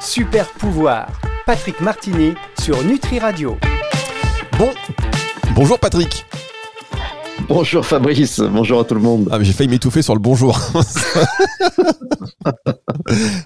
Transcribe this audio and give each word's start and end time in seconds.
Super 0.00 0.48
pouvoir. 0.48 1.08
Patrick 1.44 1.80
Martini 1.80 2.32
sur 2.58 2.82
Nutri 2.84 3.18
Radio. 3.18 3.58
Bon, 4.58 4.70
bonjour 5.54 5.78
Patrick. 5.78 6.24
Bonjour 7.48 7.84
Fabrice, 7.84 8.40
bonjour 8.40 8.80
à 8.80 8.84
tout 8.84 8.94
le 8.94 9.00
monde. 9.00 9.28
Ah, 9.30 9.38
mais 9.38 9.44
j'ai 9.44 9.52
failli 9.52 9.68
m'étouffer 9.68 10.02
sur 10.02 10.14
le 10.14 10.20
bonjour. 10.20 10.58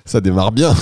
ça 0.04 0.20
démarre 0.20 0.52
bien. 0.52 0.74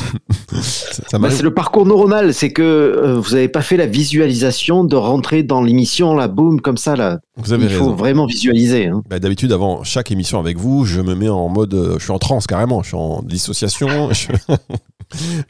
Ça, 0.60 1.18
bah, 1.18 1.30
c'est 1.30 1.42
le 1.42 1.54
parcours 1.54 1.86
neuronal, 1.86 2.34
c'est 2.34 2.52
que 2.52 2.62
euh, 2.62 3.20
vous 3.20 3.34
n'avez 3.34 3.48
pas 3.48 3.62
fait 3.62 3.76
la 3.76 3.86
visualisation 3.86 4.84
de 4.84 4.96
rentrer 4.96 5.42
dans 5.42 5.62
l'émission, 5.62 6.14
là, 6.14 6.28
boum, 6.28 6.60
comme 6.60 6.76
ça, 6.76 6.96
là. 6.96 7.20
Vous 7.36 7.52
avez 7.52 7.64
Il 7.64 7.70
faut 7.70 7.94
vraiment 7.94 8.26
visualiser. 8.26 8.88
Hein. 8.88 9.02
Bah, 9.08 9.18
D'habitude, 9.18 9.52
avant 9.52 9.84
chaque 9.84 10.10
émission 10.10 10.38
avec 10.38 10.58
vous, 10.58 10.84
je 10.84 11.00
me 11.00 11.14
mets 11.14 11.28
en 11.28 11.48
mode, 11.48 11.74
euh, 11.74 11.98
je 11.98 12.04
suis 12.04 12.12
en 12.12 12.18
transe 12.18 12.46
carrément, 12.46 12.82
je 12.82 12.88
suis 12.88 12.96
en 12.96 13.22
dissociation. 13.22 14.12
je... 14.12 14.28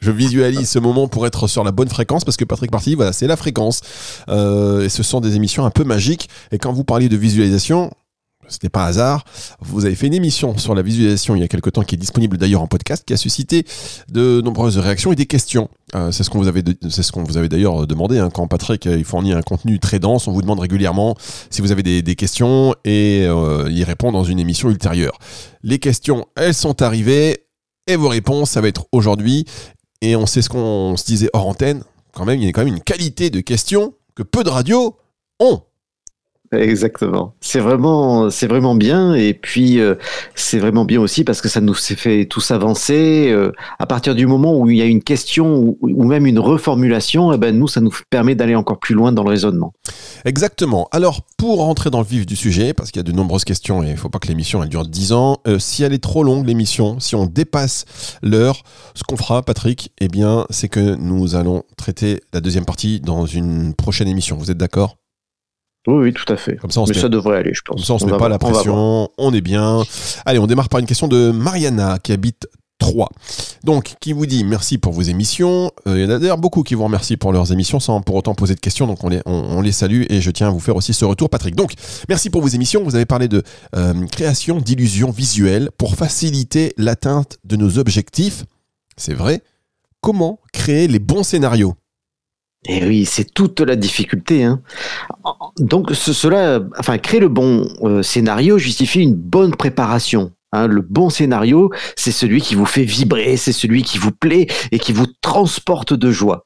visualise 0.01 0.69
ce 0.69 0.79
moment 0.79 1.07
pour 1.07 1.25
être 1.27 1.47
sur 1.47 1.63
la 1.63 1.71
bonne 1.71 1.89
fréquence 1.89 2.23
parce 2.23 2.37
que 2.37 2.45
Patrick 2.45 2.71
Party, 2.71 2.95
voilà, 2.95 3.13
c'est 3.13 3.27
la 3.27 3.37
fréquence. 3.37 3.81
Euh, 4.29 4.85
et 4.85 4.89
ce 4.89 5.03
sont 5.03 5.19
des 5.19 5.35
émissions 5.35 5.65
un 5.65 5.71
peu 5.71 5.83
magiques. 5.83 6.29
Et 6.51 6.57
quand 6.57 6.73
vous 6.73 6.83
parliez 6.83 7.09
de 7.09 7.17
visualisation, 7.17 7.91
c'était 8.47 8.69
pas 8.69 8.85
hasard. 8.85 9.23
Vous 9.61 9.85
avez 9.85 9.95
fait 9.95 10.07
une 10.07 10.13
émission 10.13 10.57
sur 10.57 10.75
la 10.75 10.81
visualisation 10.81 11.35
il 11.35 11.41
y 11.41 11.43
a 11.43 11.47
quelque 11.47 11.69
temps 11.69 11.83
qui 11.83 11.95
est 11.95 11.97
disponible 11.97 12.37
d'ailleurs 12.37 12.61
en 12.61 12.67
podcast, 12.67 13.03
qui 13.05 13.13
a 13.13 13.17
suscité 13.17 13.65
de 14.09 14.41
nombreuses 14.41 14.77
réactions 14.77 15.11
et 15.11 15.15
des 15.15 15.25
questions. 15.25 15.69
Euh, 15.95 16.11
c'est 16.11 16.23
ce 16.23 16.29
qu'on 16.29 16.39
vous 16.39 16.47
avait, 16.47 16.63
c'est 16.89 17.03
ce 17.03 17.11
qu'on 17.11 17.23
vous 17.23 17.37
avait 17.37 17.49
d'ailleurs 17.49 17.87
demandé 17.87 18.19
hein, 18.19 18.29
quand 18.33 18.47
Patrick 18.47 18.85
il 18.85 19.05
fournit 19.05 19.33
un 19.33 19.41
contenu 19.41 19.79
très 19.79 19.99
dense. 19.99 20.27
On 20.27 20.31
vous 20.31 20.41
demande 20.41 20.59
régulièrement 20.59 21.15
si 21.49 21.61
vous 21.61 21.71
avez 21.71 21.83
des, 21.83 22.15
questions 22.15 22.75
et 22.83 23.25
euh, 23.25 23.69
il 23.71 23.83
répond 23.83 24.11
dans 24.11 24.23
une 24.23 24.39
émission 24.39 24.69
ultérieure. 24.69 25.17
Les 25.63 25.79
questions, 25.79 26.27
elles 26.35 26.53
sont 26.53 26.81
arrivées 26.81 27.45
et 27.87 27.95
vos 27.95 28.09
réponses, 28.09 28.51
ça 28.51 28.61
va 28.61 28.67
être 28.67 28.87
aujourd'hui. 28.91 29.45
Et 30.01 30.15
on 30.15 30.25
sait 30.25 30.41
ce 30.41 30.49
qu'on 30.49 30.95
se 30.97 31.05
disait 31.05 31.29
hors 31.33 31.47
antenne. 31.47 31.83
Quand 32.13 32.25
même, 32.25 32.39
il 32.39 32.45
y 32.45 32.47
a 32.47 32.51
quand 32.51 32.63
même 32.63 32.75
une 32.75 32.83
qualité 32.83 33.29
de 33.29 33.39
questions 33.39 33.93
que 34.15 34.23
peu 34.23 34.43
de 34.43 34.49
radios 34.49 34.97
ont. 35.39 35.63
Exactement. 36.53 37.35
C'est 37.41 37.59
vraiment, 37.59 38.29
c'est 38.29 38.47
vraiment 38.47 38.75
bien. 38.75 39.13
Et 39.15 39.33
puis, 39.33 39.79
euh, 39.79 39.95
c'est 40.35 40.59
vraiment 40.59 40.85
bien 40.85 41.01
aussi 41.01 41.23
parce 41.23 41.41
que 41.41 41.49
ça 41.49 41.61
nous 41.61 41.73
fait 41.73 42.25
tous 42.25 42.51
avancer. 42.51 43.29
Euh, 43.31 43.51
à 43.79 43.85
partir 43.85 44.15
du 44.15 44.25
moment 44.25 44.57
où 44.57 44.69
il 44.69 44.77
y 44.77 44.81
a 44.81 44.85
une 44.85 45.03
question 45.03 45.75
ou, 45.81 46.03
même 46.03 46.25
une 46.25 46.39
reformulation, 46.39 47.33
eh 47.33 47.37
ben, 47.37 47.57
nous, 47.57 47.67
ça 47.67 47.81
nous 47.81 47.91
permet 48.09 48.35
d'aller 48.35 48.55
encore 48.55 48.79
plus 48.79 48.95
loin 48.95 49.11
dans 49.11 49.23
le 49.23 49.29
raisonnement. 49.29 49.73
Exactement. 50.25 50.87
Alors, 50.91 51.21
pour 51.37 51.59
rentrer 51.59 51.89
dans 51.89 51.99
le 51.99 52.05
vif 52.05 52.25
du 52.25 52.35
sujet, 52.35 52.73
parce 52.73 52.91
qu'il 52.91 52.99
y 52.99 53.05
a 53.05 53.09
de 53.09 53.11
nombreuses 53.11 53.45
questions 53.45 53.83
et 53.83 53.87
il 53.87 53.93
ne 53.93 53.97
faut 53.97 54.09
pas 54.09 54.19
que 54.19 54.27
l'émission 54.27 54.63
elle 54.63 54.69
dure 54.69 54.85
10 54.85 55.13
ans, 55.13 55.37
euh, 55.47 55.59
si 55.59 55.83
elle 55.83 55.93
est 55.93 56.03
trop 56.03 56.23
longue, 56.23 56.45
l'émission, 56.45 56.99
si 56.99 57.15
on 57.15 57.25
dépasse 57.25 57.85
l'heure, 58.21 58.63
ce 58.95 59.03
qu'on 59.03 59.17
fera, 59.17 59.41
Patrick, 59.41 59.91
eh 59.99 60.07
bien, 60.07 60.45
c'est 60.49 60.69
que 60.69 60.95
nous 60.95 61.35
allons 61.35 61.63
traiter 61.77 62.21
la 62.33 62.41
deuxième 62.41 62.65
partie 62.65 62.99
dans 62.99 63.25
une 63.25 63.73
prochaine 63.73 64.07
émission. 64.07 64.37
Vous 64.37 64.51
êtes 64.51 64.57
d'accord? 64.57 64.97
Oui, 65.87 65.95
oui, 65.95 66.13
tout 66.13 66.31
à 66.31 66.37
fait. 66.37 66.55
Comme 66.55 66.71
ça, 66.71 66.81
on 66.81 66.85
Mais 66.87 66.93
ça 66.93 67.09
devrait 67.09 67.37
aller, 67.37 67.53
je 67.53 67.61
pense. 67.61 67.75
Comme 67.75 67.85
ça, 67.85 67.93
on, 67.93 67.99
se 67.99 68.05
met 68.05 68.17
pas 68.17 68.29
la 68.29 68.39
pression, 68.39 69.09
on, 69.17 69.33
est 69.33 69.41
bien. 69.41 69.83
Allez, 70.25 70.39
on 70.39 70.47
démarre 70.47 70.69
par 70.69 70.79
une 70.79 70.85
question 70.85 71.07
de 71.07 71.31
Mariana 71.31 71.99
qui 72.01 72.13
habite 72.13 72.47
3. 72.79 73.09
Donc, 73.63 73.95
qui 73.99 74.13
vous 74.13 74.25
dit 74.25 74.43
merci 74.43 74.77
pour 74.77 74.93
vos 74.93 75.01
émissions. 75.01 75.71
Euh, 75.87 75.97
il 75.97 76.03
y 76.03 76.05
en 76.05 76.09
a 76.09 76.19
d'ailleurs 76.19 76.37
beaucoup 76.37 76.63
qui 76.63 76.75
vous 76.75 76.83
remercient 76.83 77.17
pour 77.17 77.33
leurs 77.33 77.51
émissions 77.51 77.79
sans 77.79 78.01
pour 78.01 78.15
autant 78.15 78.33
poser 78.33 78.55
de 78.55 78.59
questions. 78.59 78.87
Donc, 78.87 79.03
on 79.03 79.09
les, 79.09 79.21
on, 79.25 79.61
les 79.61 79.71
salue 79.71 80.03
et 80.09 80.21
je 80.21 80.31
tiens 80.31 80.47
à 80.47 80.51
vous 80.51 80.59
faire 80.59 80.75
aussi 80.75 80.93
ce 80.93 81.03
retour, 81.03 81.29
Patrick. 81.29 81.55
Donc, 81.55 81.73
merci 82.07 82.29
pour 82.29 82.41
vos 82.41 82.47
émissions. 82.47 82.83
Vous 82.83 82.95
avez 82.95 83.05
parlé 83.05 83.27
de 83.27 83.43
euh, 83.75 84.05
création 84.07 84.59
d'illusions 84.59 85.11
visuelles 85.11 85.69
pour 85.77 85.95
faciliter 85.95 86.73
l'atteinte 86.77 87.37
de 87.43 87.57
nos 87.57 87.77
objectifs. 87.77 88.45
C'est 88.95 89.13
vrai. 89.13 89.41
Comment 90.01 90.39
créer 90.51 90.87
les 90.87 90.99
bons 90.99 91.23
scénarios? 91.23 91.75
Et 92.65 92.79
eh 92.81 92.87
oui, 92.87 93.05
c'est 93.05 93.33
toute 93.33 93.59
la 93.59 93.75
difficulté. 93.75 94.43
Hein. 94.43 94.61
Donc 95.59 95.91
cela, 95.93 96.61
enfin, 96.79 96.97
créer 96.97 97.19
le 97.19 97.27
bon 97.27 97.67
euh, 97.81 98.01
scénario 98.01 98.57
justifie 98.57 99.01
une 99.01 99.15
bonne 99.15 99.53
préparation. 99.53 100.31
Hein. 100.53 100.67
Le 100.67 100.81
bon 100.81 101.09
scénario, 101.09 101.71
c'est 101.97 102.13
celui 102.13 102.41
qui 102.41 102.55
vous 102.55 102.65
fait 102.65 102.85
vibrer, 102.85 103.35
c'est 103.35 103.51
celui 103.51 103.83
qui 103.83 103.97
vous 103.97 104.11
plaît 104.11 104.47
et 104.71 104.79
qui 104.79 104.93
vous 104.93 105.07
transporte 105.21 105.93
de 105.93 106.11
joie. 106.11 106.45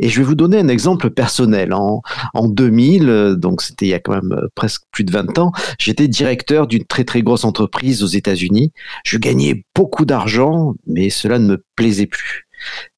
Et 0.00 0.08
je 0.08 0.18
vais 0.18 0.24
vous 0.24 0.34
donner 0.34 0.58
un 0.58 0.68
exemple 0.68 1.10
personnel. 1.10 1.72
En, 1.72 2.02
en 2.34 2.48
2000, 2.48 3.36
donc 3.38 3.62
c'était 3.62 3.86
il 3.86 3.90
y 3.90 3.94
a 3.94 4.00
quand 4.00 4.14
même 4.14 4.32
euh, 4.32 4.48
presque 4.56 4.82
plus 4.90 5.04
de 5.04 5.12
20 5.12 5.38
ans, 5.38 5.52
j'étais 5.78 6.08
directeur 6.08 6.66
d'une 6.66 6.84
très 6.84 7.04
très 7.04 7.22
grosse 7.22 7.44
entreprise 7.44 8.02
aux 8.02 8.08
États-Unis. 8.08 8.72
Je 9.04 9.16
gagnais 9.16 9.64
beaucoup 9.76 10.06
d'argent, 10.06 10.74
mais 10.88 11.08
cela 11.08 11.38
ne 11.38 11.46
me 11.46 11.64
plaisait 11.76 12.06
plus. 12.06 12.48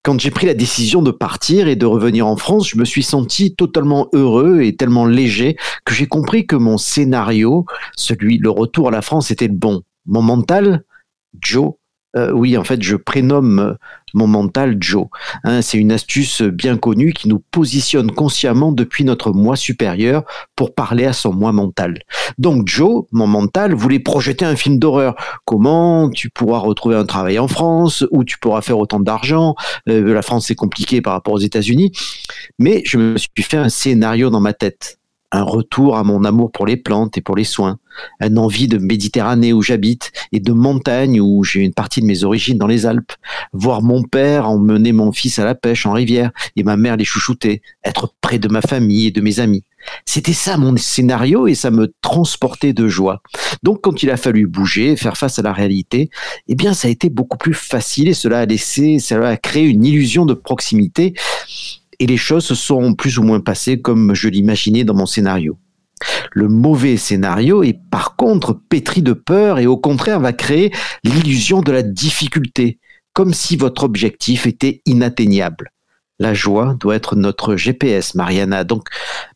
Quand 0.05 0.21
j'ai 0.21 0.31
pris 0.31 0.47
la 0.47 0.53
décision 0.53 1.01
de 1.01 1.11
partir 1.11 1.67
et 1.67 1.77
de 1.77 1.87
revenir 1.87 2.27
en 2.27 2.37
France, 2.37 2.69
je 2.69 2.77
me 2.77 2.85
suis 2.85 3.03
senti 3.03 3.55
totalement 3.55 4.09
heureux 4.13 4.61
et 4.61 4.77
tellement 4.77 5.07
léger 5.07 5.57
que 5.87 5.95
j'ai 5.95 6.07
compris 6.07 6.47
que 6.47 6.57
mon 6.57 6.77
scénario, 6.77 7.65
celui 7.97 8.37
le 8.37 8.51
retour 8.51 8.89
à 8.89 8.91
la 8.91 9.01
France, 9.01 9.31
était 9.31 9.49
bon. 9.49 9.81
Mon 10.05 10.21
mental, 10.21 10.85
Joe, 11.41 11.73
euh, 12.17 12.31
oui, 12.33 12.57
en 12.57 12.65
fait, 12.65 12.83
je 12.83 12.97
prénomme 12.97 13.77
mon 14.15 14.27
mental 14.27 14.77
Joe. 14.81 15.07
Hein, 15.43 15.61
c'est 15.61 15.79
une 15.79 15.93
astuce 15.93 16.43
bien 16.43 16.77
connue 16.77 17.13
qui 17.13 17.29
nous 17.29 17.41
positionne 17.51 18.13
consciemment 18.13 18.73
depuis 18.73 19.05
notre 19.05 19.33
moi 19.33 19.57
supérieur 19.57 20.23
pour 20.57 20.75
parler 20.75 21.05
à 21.05 21.13
son 21.13 21.33
moi 21.33 21.53
mental. 21.53 21.99
Donc 22.39 22.69
Joe, 22.69 23.05
mon 23.13 23.27
mental, 23.27 23.75
voulait 23.75 23.99
projeter 23.99 24.45
un 24.45 24.57
film 24.57 24.79
d'horreur. 24.79 25.17
Comment 25.45 26.09
tu 26.11 26.31
pourras 26.31 26.59
retrouver 26.59 26.97
un 26.97 27.05
travail 27.05 27.39
en 27.39 27.49
France, 27.49 28.05
où 28.11 28.25
tu 28.25 28.39
pourras 28.39 28.63
faire 28.63 28.79
autant 28.79 29.01
d'argent? 29.01 29.55
Euh, 29.89 30.15
la 30.15 30.23
France, 30.23 30.47
c'est 30.47 30.55
compliqué 30.55 31.03
par 31.03 31.13
rapport 31.13 31.35
aux 31.35 31.39
États-Unis. 31.39 31.93
Mais 32.59 32.83
je 32.85 32.99
me 32.99 33.17
suis 33.17 33.43
fait 33.43 33.57
un 33.57 33.69
scénario 33.69 34.31
dans 34.31 34.41
ma 34.41 34.53
tête 34.53 34.99
un 35.35 35.43
retour 35.43 35.97
à 35.97 36.05
mon 36.05 36.25
amour 36.25 36.53
pour 36.53 36.65
les 36.65 36.77
plantes 36.77 37.19
et 37.19 37.21
pour 37.21 37.35
les 37.35 37.45
soins, 37.45 37.79
un 38.21 38.37
envie 38.37 38.69
de 38.69 38.79
Méditerranée 38.79 39.53
où 39.53 39.63
j'habite 39.63 40.13
et 40.31 40.39
de 40.39 40.53
montagne 40.53 41.21
où 41.21 41.43
j'ai 41.43 41.61
une 41.61 41.75
partie 41.75 42.01
de 42.01 42.07
mes 42.07 42.23
origines 42.23 42.57
dans 42.57 42.69
les 42.69 42.87
Alpes, 42.87 43.13
voir 43.53 43.83
mon 43.83 44.05
père 44.05 44.49
emmener 44.49 44.93
mon 44.93 45.11
fils 45.11 45.41
à 45.41 45.45
la 45.45 45.57
pêche 45.57 45.87
en 45.87 45.93
rivière 45.93 46.31
et 46.55 46.63
ma 46.63 46.77
mère 46.77 46.97
les 46.97 47.05
chouchouter, 47.05 47.63
être 47.85 48.15
près 48.21 48.39
de 48.39 48.47
ma 48.47 48.61
famille 48.61 49.09
et 49.09 49.11
de 49.11 49.21
mes 49.21 49.41
amis. 49.41 49.65
C'était 50.07 50.33
ça 50.33 50.57
mon 50.57 50.77
scénario 50.77 51.47
et 51.47 51.55
ça 51.55 51.71
me 51.71 51.93
transportait 52.01 52.73
de 52.73 52.89
joie. 52.89 53.21
Donc 53.63 53.81
quand 53.83 54.03
il 54.03 54.11
a 54.11 54.17
fallu 54.17 54.47
bouger, 54.47 54.97
faire 54.97 55.17
face 55.17 55.39
à 55.39 55.43
la 55.43 55.53
réalité, 55.53 56.11
eh 56.49 56.55
bien 56.55 56.75
ça 56.75 56.89
a 56.89 56.91
été 56.91 57.11
beaucoup 57.11 57.37
plus 57.37 57.55
facile 57.55 58.09
et 58.09 58.15
cela 58.15 58.41
a 58.41 58.47
laissé, 58.47 58.99
cela 58.99 59.29
a 59.31 59.37
créé 59.37 59.65
une 59.65 59.85
illusion 59.85 60.27
de 60.27 60.35
proximité 60.35 61.15
et 62.05 62.07
les 62.07 62.19
choses 62.19 62.45
se 62.45 62.55
sont 62.55 62.93
plus 62.93 63.17
ou 63.17 63.23
moins 63.23 63.41
passées 63.41 63.81
comme 63.81 64.15
je 64.15 64.29
l'imaginais 64.29 64.85
dans 64.85 64.93
mon 64.93 65.07
scénario. 65.07 65.57
Le 66.33 66.49
mauvais 66.49 66.99
scénario 66.99 67.63
est 67.63 67.79
par 67.91 68.15
contre 68.17 68.53
pétri 68.53 69.01
de 69.01 69.15
peur 69.15 69.59
et 69.59 69.67
au 69.67 69.79
contraire 69.79 70.21
va 70.21 70.35
créer 70.35 70.71
l'illusion 71.03 71.63
de 71.63 71.73
la 71.73 71.83
difficulté, 71.83 72.79
comme 73.15 73.33
si 73.33 73.57
votre 73.57 73.85
objectif 73.85 74.47
était 74.47 74.83
inatteignable. 74.85 75.73
La 76.19 76.35
joie 76.35 76.77
doit 76.79 76.95
être 76.95 77.17
notre 77.17 77.57
GPS, 77.57 78.15
Mariana. 78.15 78.65
Donc 78.65 78.89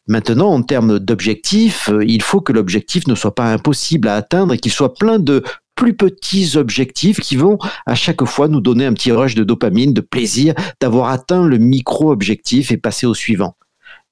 maintenant, 0.06 0.50
en 0.52 0.60
termes 0.60 0.98
d'objectif, 0.98 1.88
euh, 1.88 2.04
il 2.04 2.22
faut 2.22 2.42
que 2.42 2.52
l'objectif 2.52 3.06
ne 3.06 3.14
soit 3.14 3.34
pas 3.34 3.50
impossible 3.50 4.08
à 4.08 4.14
atteindre 4.14 4.52
et 4.52 4.58
qu'il 4.58 4.72
soit 4.72 4.92
plein 4.92 5.18
de 5.18 5.42
plus 5.78 5.94
petits 5.94 6.56
objectifs 6.56 7.20
qui 7.20 7.36
vont 7.36 7.56
à 7.86 7.94
chaque 7.94 8.24
fois 8.24 8.48
nous 8.48 8.60
donner 8.60 8.84
un 8.84 8.92
petit 8.92 9.12
rush 9.12 9.36
de 9.36 9.44
dopamine, 9.44 9.94
de 9.94 10.00
plaisir 10.00 10.52
d'avoir 10.80 11.08
atteint 11.10 11.46
le 11.46 11.56
micro-objectif 11.58 12.72
et 12.72 12.76
passer 12.76 13.06
au 13.06 13.14
suivant. 13.14 13.56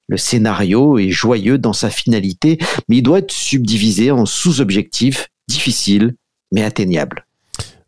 Le 0.07 0.15
scénario 0.15 0.97
est 0.97 1.09
joyeux 1.09 1.57
dans 1.57 1.73
sa 1.73 1.89
finalité, 1.89 2.57
mais 2.87 2.97
il 2.97 3.01
doit 3.01 3.19
être 3.19 3.33
subdivisé 3.33 4.11
en 4.11 4.25
sous-objectifs 4.25 5.27
difficiles 5.49 6.15
mais 6.53 6.63
atteignables. 6.63 7.25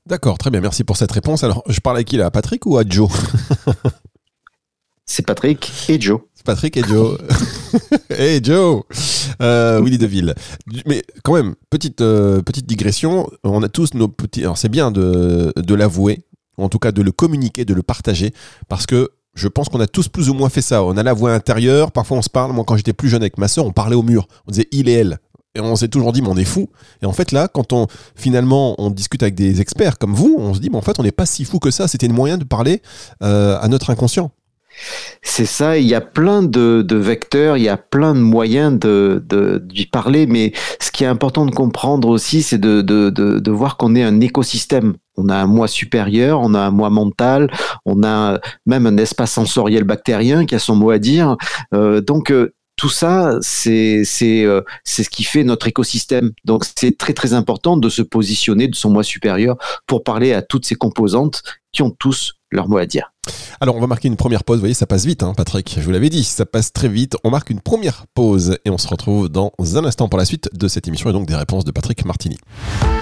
D'accord, 0.05 0.37
très 0.37 0.49
bien, 0.49 0.59
merci 0.59 0.83
pour 0.83 0.97
cette 0.97 1.13
réponse. 1.13 1.45
Alors, 1.45 1.63
je 1.69 1.79
parle 1.79 1.99
à 1.99 2.03
qui 2.03 2.17
là 2.17 2.25
À 2.25 2.31
Patrick 2.31 2.65
ou 2.65 2.77
à 2.77 2.83
Joe? 2.85 3.09
C'est 5.05 5.25
Patrick 5.25 5.71
et 5.87 6.01
Joe. 6.01 6.19
Patrick 6.43 6.75
et 6.75 6.83
Joe. 6.83 7.17
hey 8.09 8.43
Joe 8.43 8.83
euh, 9.41 9.81
Willy 9.81 9.97
Deville. 9.97 10.33
Mais 10.85 11.03
quand 11.23 11.33
même, 11.33 11.55
petite, 11.69 12.01
euh, 12.01 12.41
petite 12.41 12.65
digression, 12.65 13.29
on 13.43 13.63
a 13.63 13.69
tous 13.69 13.93
nos 13.93 14.07
petits... 14.07 14.41
Alors 14.41 14.57
c'est 14.57 14.69
bien 14.69 14.91
de, 14.91 15.53
de 15.55 15.75
l'avouer, 15.75 16.23
ou 16.57 16.63
en 16.63 16.69
tout 16.69 16.79
cas 16.79 16.91
de 16.91 17.01
le 17.01 17.11
communiquer, 17.11 17.65
de 17.65 17.73
le 17.73 17.83
partager, 17.83 18.33
parce 18.67 18.85
que 18.85 19.09
je 19.35 19.47
pense 19.47 19.69
qu'on 19.69 19.79
a 19.79 19.87
tous 19.87 20.07
plus 20.07 20.29
ou 20.29 20.33
moins 20.33 20.49
fait 20.49 20.61
ça. 20.61 20.83
On 20.83 20.97
a 20.97 21.03
la 21.03 21.13
voix 21.13 21.33
intérieure, 21.33 21.91
parfois 21.91 22.17
on 22.17 22.21
se 22.21 22.29
parle. 22.29 22.51
Moi, 22.51 22.63
quand 22.65 22.75
j'étais 22.75 22.93
plus 22.93 23.09
jeune 23.09 23.21
avec 23.21 23.37
ma 23.37 23.47
soeur, 23.47 23.65
on 23.65 23.71
parlait 23.71 23.95
au 23.95 24.03
mur. 24.03 24.27
On 24.47 24.51
disait 24.51 24.67
il 24.71 24.89
et 24.89 24.93
elle. 24.93 25.19
Et 25.55 25.61
on 25.61 25.75
s'est 25.75 25.87
toujours 25.87 26.13
dit, 26.13 26.21
mais 26.21 26.27
on 26.27 26.37
est 26.37 26.45
fou. 26.45 26.69
Et 27.01 27.05
en 27.05 27.13
fait, 27.13 27.31
là, 27.31 27.47
quand 27.47 27.73
on 27.73 27.87
finalement 28.15 28.75
on 28.77 28.91
discute 28.91 29.23
avec 29.23 29.35
des 29.35 29.61
experts 29.61 29.97
comme 29.97 30.13
vous, 30.13 30.35
on 30.37 30.53
se 30.53 30.59
dit, 30.59 30.69
mais 30.69 30.77
en 30.77 30.81
fait, 30.81 30.99
on 30.99 31.03
n'est 31.03 31.11
pas 31.11 31.25
si 31.25 31.43
fou 31.45 31.59
que 31.59 31.71
ça. 31.71 31.87
C'était 31.87 32.05
une 32.05 32.13
moyen 32.13 32.37
de 32.37 32.43
parler 32.43 32.81
euh, 33.23 33.57
à 33.59 33.67
notre 33.67 33.89
inconscient. 33.89 34.31
C'est 35.21 35.45
ça, 35.45 35.77
il 35.77 35.85
y 35.85 35.95
a 35.95 36.01
plein 36.01 36.43
de, 36.43 36.85
vecteurs, 36.95 37.57
il 37.57 37.63
y 37.63 37.69
a 37.69 37.77
plein 37.77 38.13
de 38.15 38.19
moyens 38.19 38.79
de, 38.79 39.21
d'y 39.63 39.85
parler, 39.85 40.27
mais 40.27 40.53
ce 40.79 40.91
qui 40.91 41.03
est 41.03 41.07
important 41.07 41.45
de 41.45 41.51
comprendre 41.51 42.09
aussi, 42.09 42.41
c'est 42.41 42.57
de, 42.59 43.51
voir 43.51 43.77
qu'on 43.77 43.95
est 43.95 44.03
un 44.03 44.19
écosystème 44.21 44.95
On 45.17 45.29
a 45.29 45.35
un 45.35 45.47
moi 45.47 45.67
supérieur, 45.67 46.39
on 46.41 46.53
a 46.53 46.59
un 46.59 46.71
moi 46.71 46.89
mental, 46.89 47.51
on 47.85 48.03
a 48.03 48.39
même 48.65 48.85
un 48.85 48.97
espace 48.97 49.31
sensoriel 49.31 49.83
bactérien 49.83 50.45
qui 50.45 50.55
a 50.55 50.59
son 50.59 50.75
mot 50.75 50.91
à 50.91 50.99
dire. 50.99 51.35
Euh, 51.73 52.01
donc 52.01 52.31
euh, 52.31 52.53
tout 52.79 52.89
ça, 52.89 53.37
c'est 53.41 54.03
euh, 54.21 54.61
c'est 54.85 55.03
ce 55.03 55.09
qui 55.09 55.25
fait 55.25 55.43
notre 55.43 55.67
écosystème. 55.67 56.31
Donc 56.45 56.63
c'est 56.63 56.97
très 56.97 57.13
très 57.13 57.33
important 57.33 57.75
de 57.75 57.89
se 57.89 58.01
positionner 58.01 58.69
de 58.69 58.75
son 58.75 58.89
moi 58.89 59.03
supérieur 59.03 59.57
pour 59.85 60.03
parler 60.03 60.31
à 60.31 60.41
toutes 60.41 60.65
ces 60.65 60.75
composantes 60.75 61.43
qui 61.73 61.81
ont 61.81 61.91
tous 61.91 62.38
leur 62.51 62.67
mot 62.67 62.77
à 62.77 62.85
dire. 62.85 63.11
Alors, 63.61 63.75
on 63.75 63.81
va 63.81 63.87
marquer 63.87 64.07
une 64.07 64.15
première 64.15 64.43
pause. 64.43 64.57
Vous 64.57 64.61
voyez, 64.61 64.73
ça 64.73 64.87
passe 64.87 65.05
vite, 65.05 65.21
hein, 65.21 65.33
Patrick. 65.35 65.75
Je 65.77 65.83
vous 65.83 65.91
l'avais 65.91 66.09
dit, 66.09 66.23
ça 66.23 66.45
passe 66.45 66.71
très 66.71 66.87
vite. 66.87 67.17
On 67.23 67.29
marque 67.29 67.49
une 67.49 67.59
première 67.59 68.05
pause 68.13 68.57
et 68.63 68.69
on 68.69 68.77
se 68.77 68.87
retrouve 68.87 69.29
dans 69.29 69.51
un 69.75 69.85
instant 69.85 70.07
pour 70.07 70.17
la 70.17 70.25
suite 70.25 70.49
de 70.53 70.67
cette 70.67 70.87
émission 70.87 71.09
et 71.09 71.13
donc 71.13 71.27
des 71.27 71.35
réponses 71.35 71.65
de 71.65 71.71
Patrick 71.71 72.05
Martini. 72.05 72.37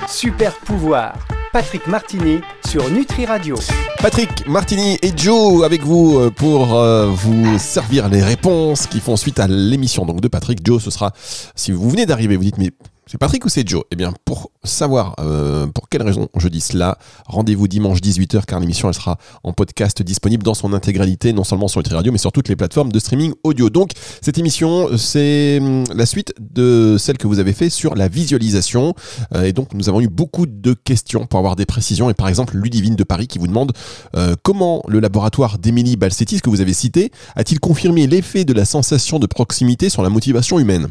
Super 0.07 0.55
pouvoir. 0.59 1.15
Patrick 1.53 1.88
Martini 1.88 2.41
sur 2.67 2.89
Nutri 2.89 3.25
Radio. 3.25 3.57
Patrick 3.99 4.47
Martini 4.47 4.97
et 5.01 5.11
Joe 5.15 5.63
avec 5.63 5.83
vous 5.83 6.19
euh, 6.19 6.29
pour 6.29 6.75
euh, 6.75 7.07
vous 7.07 7.57
servir 7.57 8.09
les 8.09 8.21
réponses 8.21 8.88
qui 8.88 9.00
font 9.00 9.15
suite 9.15 9.39
à 9.39 9.47
l'émission 9.47 10.05
donc 10.05 10.21
de 10.21 10.27
Patrick. 10.27 10.59
Joe, 10.65 10.83
ce 10.83 10.91
sera 10.91 11.13
si 11.55 11.71
vous 11.71 11.89
venez 11.89 12.05
d'arriver, 12.05 12.35
vous 12.35 12.43
dites 12.43 12.57
mais 12.57 12.71
c'est 13.07 13.18
Patrick 13.18 13.45
ou 13.45 13.50
c'est 13.50 13.68
Joe? 13.68 13.83
Eh 13.92 13.95
bien, 13.95 14.13
pour 14.25 14.51
savoir 14.65 15.15
euh, 15.19 15.65
pour 15.68 15.88
quelle 15.88 16.04
raison 16.04 16.27
je 16.38 16.50
dis 16.50 16.59
cela, 16.59 16.98
rendez-vous 17.25 17.69
dimanche 17.69 18.00
18h 18.01 18.45
car 18.45 18.59
l'émission 18.59 18.89
elle 18.89 18.94
sera 18.94 19.18
en 19.44 19.54
podcast 19.54 20.01
disponible 20.01 20.44
dans 20.44 20.54
son 20.54 20.74
intégralité, 20.74 21.31
non 21.31 21.45
seulement 21.45 21.69
sur 21.69 21.80
Nutri 21.80 21.95
Radio, 21.95 22.12
mais 22.12 22.18
sur 22.18 22.33
toutes 22.33 22.50
les 22.50 22.57
plateformes 22.57 22.92
de 22.92 23.00
streaming 23.00 23.33
audio. 23.44 23.69
Donc, 23.69 23.92
cette 24.21 24.38
émission, 24.38 24.89
c'est 24.98 25.59
hum, 25.62 25.86
la 25.95 26.06
suite 26.06 26.33
de 26.39 26.98
celle 27.00 27.18
que 27.18 27.27
vous 27.27 27.39
avez 27.39 27.54
fait 27.54 27.69
sur 27.69 27.95
la 27.95 28.09
visualisation. 28.09 28.94
Euh, 29.33 29.44
et 29.44 29.53
donc, 29.53 29.74
nous 29.74 29.88
avons 29.88 30.01
eu 30.01 30.10
beaucoup 30.10 30.45
de 30.45 30.74
questions 30.74 31.25
pour 31.27 31.39
avoir 31.39 31.56
des 31.56 31.65
précisions. 31.65 32.10
Et 32.10 32.13
par 32.13 32.27
exemple, 32.27 32.57
Ludivine 32.57 32.98
de 32.98 33.03
Paris 33.06 33.27
qui 33.27 33.39
vous 33.39 33.48
demande 33.48 33.71
euh, 34.15 34.36
comment 34.44 34.83
le 34.88 35.00
laboratoire 35.00 35.60
d'Émilie 35.60 35.95
Balsetis 35.95 36.42
que 36.42 36.50
vous 36.50 36.60
avez 36.60 36.74
cité 36.74 37.12
a-t-il 37.36 37.62
confirmé 37.62 38.06
l'effet 38.06 38.44
de 38.44 38.53
la 38.53 38.65
sensation 38.65 39.18
de 39.18 39.27
proximité 39.27 39.89
sur 39.89 40.03
la 40.03 40.10
motivation 40.10 40.60
humaine? 40.60 40.89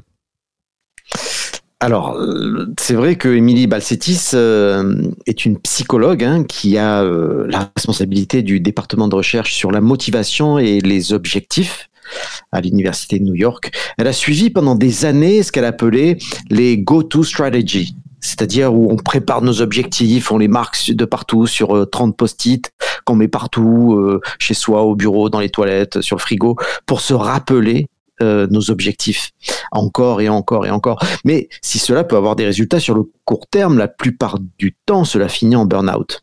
Alors, 1.79 2.17
euh, 2.17 2.73
c'est 2.81 2.95
vrai 2.95 3.17
que 3.17 3.29
Émilie 3.29 3.67
Balsetis 3.67 4.31
euh, 4.33 4.95
est 5.27 5.45
une 5.45 5.59
psychologue 5.59 6.25
hein, 6.25 6.45
qui 6.45 6.79
a 6.79 7.03
euh, 7.03 7.45
la 7.51 7.71
responsabilité 7.77 8.43
du 8.43 8.61
département 8.61 9.09
de 9.09 9.15
recherche 9.15 9.53
sur 9.53 9.71
la 9.71 9.83
motivation 9.83 10.59
et 10.59 10.81
les 10.81 11.13
objectifs 11.13 11.91
à 12.51 12.63
l'université 12.63 13.19
de 13.19 13.25
New 13.25 13.35
York. 13.35 13.73
Elle 13.99 14.07
a 14.07 14.15
suivi 14.15 14.49
pendant 14.49 14.75
des 14.75 15.05
années 15.05 15.43
ce 15.43 15.53
qu'elle 15.53 15.67
appelait 15.67 16.17
les 16.49 16.79
go-to 16.79 17.25
strategy, 17.25 17.95
c'est-à-dire 18.21 18.73
où 18.73 18.91
on 18.91 18.97
prépare 18.97 19.43
nos 19.43 19.61
objectifs, 19.61 20.33
on 20.33 20.39
les 20.39 20.49
marque 20.49 20.91
de 20.91 21.05
partout 21.05 21.47
sur 21.47 21.91
30 21.91 22.17
post-it 22.17 22.73
qu'on 23.05 23.17
met 23.17 23.29
partout, 23.29 24.21
chez 24.39 24.55
soi, 24.55 24.83
au 24.83 24.95
bureau, 24.95 25.29
dans 25.29 25.41
les 25.41 25.51
toilettes, 25.51 26.01
sur 26.01 26.17
le 26.17 26.21
frigo, 26.21 26.57
pour 26.87 27.01
se 27.01 27.13
rappeler 27.13 27.89
euh, 28.23 28.47
nos 28.51 28.71
objectifs 28.71 29.33
encore 29.73 30.21
et 30.21 30.29
encore 30.29 30.67
et 30.67 30.71
encore. 30.71 30.99
Mais 31.25 31.49
si 31.61 31.79
cela 31.79 32.05
peut 32.05 32.17
avoir 32.17 32.37
des 32.37 32.47
résultats 32.47 32.81
sur 32.81 32.95
le 32.95 33.03
court 33.25 33.47
terme, 33.47 33.79
la 33.79 33.89
plupart 33.89 34.39
du 34.59 34.75
temps, 34.87 35.05
cela 35.05 35.29
finit 35.29 35.57
en 35.57 35.67
burn-out. 35.67 36.23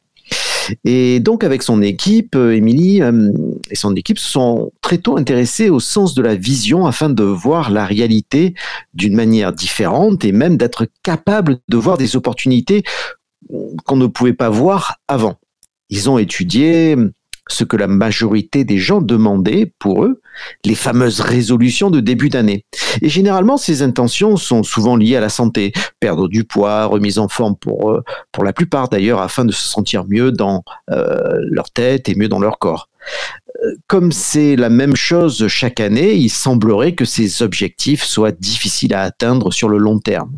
Et 0.85 1.19
donc 1.19 1.43
avec 1.43 1.61
son 1.61 1.81
équipe, 1.81 2.35
euh, 2.35 2.55
Émilie 2.55 3.01
euh, 3.01 3.31
et 3.69 3.75
son 3.75 3.95
équipe 3.95 4.17
se 4.17 4.29
sont 4.29 4.71
très 4.81 4.97
tôt 4.97 5.17
intéressés 5.17 5.69
au 5.69 5.79
sens 5.79 6.15
de 6.15 6.21
la 6.21 6.35
vision 6.35 6.85
afin 6.85 7.09
de 7.09 7.23
voir 7.23 7.69
la 7.69 7.85
réalité 7.85 8.55
d'une 8.93 9.15
manière 9.15 9.53
différente 9.53 10.25
et 10.25 10.31
même 10.31 10.57
d'être 10.57 10.87
capable 11.03 11.59
de 11.69 11.77
voir 11.77 11.97
des 11.97 12.15
opportunités 12.15 12.83
qu'on 13.85 13.97
ne 13.97 14.07
pouvait 14.07 14.33
pas 14.33 14.49
voir 14.49 14.95
avant. 15.07 15.35
Ils 15.89 16.09
ont 16.09 16.17
étudié 16.17 16.95
ce 17.49 17.63
que 17.63 17.77
la 17.77 17.87
majorité 17.87 18.63
des 18.63 18.77
gens 18.77 19.01
demandaient 19.01 19.73
pour 19.79 20.05
eux, 20.05 20.21
les 20.65 20.75
fameuses 20.75 21.19
résolutions 21.19 21.89
de 21.89 21.99
début 21.99 22.29
d'année. 22.29 22.65
Et 23.01 23.09
généralement, 23.09 23.57
ces 23.57 23.81
intentions 23.81 24.37
sont 24.37 24.63
souvent 24.63 24.95
liées 24.95 25.15
à 25.15 25.21
la 25.21 25.29
santé, 25.29 25.73
perdre 25.99 26.27
du 26.27 26.43
poids, 26.43 26.85
remise 26.85 27.19
en 27.19 27.27
forme 27.27 27.55
pour, 27.55 27.91
euh, 27.91 28.03
la 28.41 28.53
plupart 28.53 28.89
d'ailleurs, 28.89 29.21
afin 29.21 29.45
de 29.45 29.51
se 29.51 29.67
sentir 29.67 30.05
mieux 30.07 30.31
dans 30.31 30.63
euh, 30.91 31.37
leur 31.49 31.71
tête 31.71 32.09
et 32.09 32.15
mieux 32.15 32.27
dans 32.27 32.39
leur 32.39 32.59
corps. 32.59 32.89
Euh, 33.63 33.75
comme 33.87 34.11
c'est 34.11 34.55
la 34.55 34.69
même 34.69 34.95
chose 34.95 35.47
chaque 35.47 35.79
année, 35.79 36.13
il 36.15 36.29
semblerait 36.29 36.95
que 36.95 37.05
ces 37.05 37.41
objectifs 37.41 38.03
soient 38.03 38.31
difficiles 38.31 38.93
à 38.93 39.01
atteindre 39.01 39.51
sur 39.51 39.69
le 39.69 39.77
long 39.77 39.99
terme. 39.99 40.31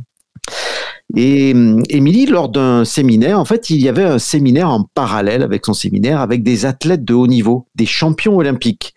Et 1.16 1.54
hum, 1.54 1.82
Émilie, 1.90 2.26
lors 2.26 2.50
d'un 2.50 2.84
séminaire, 2.84 3.40
en 3.40 3.46
fait, 3.46 3.70
il 3.70 3.82
y 3.82 3.88
avait 3.88 4.04
un 4.04 4.20
séminaire 4.20 4.70
en 4.70 4.84
parallèle 4.84 5.44
avec 5.44 5.66
son 5.66 5.74
séminaire 5.74 6.20
avec 6.20 6.44
des 6.44 6.66
athlètes 6.66 7.06
de 7.06 7.14
haut 7.14 7.28
niveau, 7.28 7.68
des 7.76 7.86
champions 7.86 8.36
olympiques. 8.36 8.94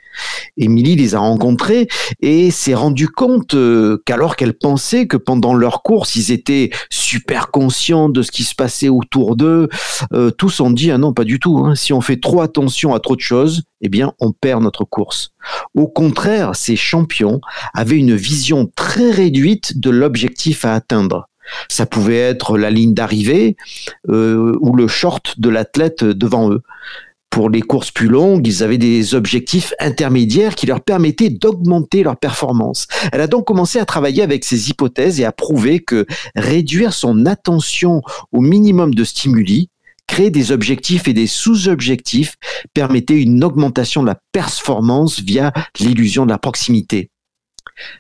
Émilie 0.57 0.97
les 0.97 1.15
a 1.15 1.21
rencontrés 1.21 1.87
et 2.21 2.51
s'est 2.51 2.75
rendu 2.75 3.09
compte 3.09 3.55
euh, 3.55 4.03
qu'alors 4.05 4.35
qu'elle 4.35 4.55
pensait 4.55 5.07
que 5.07 5.17
pendant 5.17 5.55
leur 5.55 5.83
course, 5.83 6.17
ils 6.17 6.33
étaient 6.33 6.71
super 6.91 7.51
conscients 7.51 8.09
de 8.09 8.23
ce 8.23 8.33
qui 8.33 8.43
se 8.43 8.57
passait 8.57 8.89
autour 8.89 9.37
d'eux, 9.37 9.69
euh, 10.13 10.31
tous 10.31 10.61
ont 10.61 10.71
dit 10.71 10.91
ah 10.91 10.99
non 10.99 11.13
pas 11.13 11.25
du 11.25 11.39
tout. 11.39 11.59
Hein. 11.59 11.77
Si 11.77 11.93
on 11.93 12.01
fait 12.01 12.21
trop 12.21 12.41
attention 12.41 12.95
à 12.95 13.01
trop 13.01 13.15
de 13.15 13.21
choses, 13.21 13.63
eh 13.81 13.89
bien 13.89 14.13
on 14.19 14.33
perd 14.33 14.63
notre 14.63 14.85
course. 14.85 15.31
Au 15.75 15.87
contraire, 15.87 16.57
ces 16.57 16.75
champions 16.75 17.41
avaient 17.75 17.97
une 17.97 18.17
vision 18.17 18.69
très 18.75 19.13
réduite 19.13 19.79
de 19.79 19.91
l'objectif 19.91 20.65
à 20.65 20.75
atteindre. 20.75 21.28
Ça 21.69 21.87
pouvait 21.87 22.19
être 22.19 22.59
la 22.59 22.71
ligne 22.71 22.95
d'arrivée 22.95 23.57
euh, 24.09 24.57
ou 24.61 24.75
le 24.75 24.89
short 24.89 25.39
de 25.39 25.49
l'athlète 25.49 26.05
devant 26.05 26.51
eux. 26.51 26.63
Pour 27.31 27.51
les 27.51 27.61
courses 27.61 27.91
plus 27.91 28.09
longues, 28.09 28.47
ils 28.47 28.63
avaient 28.63 28.79
des 28.79 29.15
objectifs 29.15 29.75
intermédiaires 29.79 30.55
qui 30.55 30.67
leur 30.67 30.81
permettaient 30.81 31.29
d'augmenter 31.29 32.03
leur 32.03 32.17
performance. 32.17 32.87
Elle 33.13 33.21
a 33.21 33.27
donc 33.27 33.47
commencé 33.47 33.79
à 33.79 33.85
travailler 33.85 34.23
avec 34.23 34.45
ces 34.45 34.71
hypothèses 34.71 35.21
et 35.21 35.25
à 35.25 35.33
prouver 35.33 35.81
que 35.81 36.07
réduire 36.35 36.95
son 36.95 37.27
attention 37.27 38.01
au 38.33 38.41
minimum 38.41 38.95
de 38.95 39.05
stimuli, 39.05 39.69
créer 40.07 40.31
des 40.31 40.53
objectifs 40.53 41.07
et 41.07 41.13
des 41.13 41.27
sous-objectifs 41.27 42.37
permettait 42.73 43.21
une 43.21 43.45
augmentation 43.45 44.03
de 44.03 44.09
la 44.09 44.19
performance 44.33 45.21
via 45.21 45.53
l'illusion 45.79 46.25
de 46.25 46.31
la 46.31 46.39
proximité. 46.39 47.11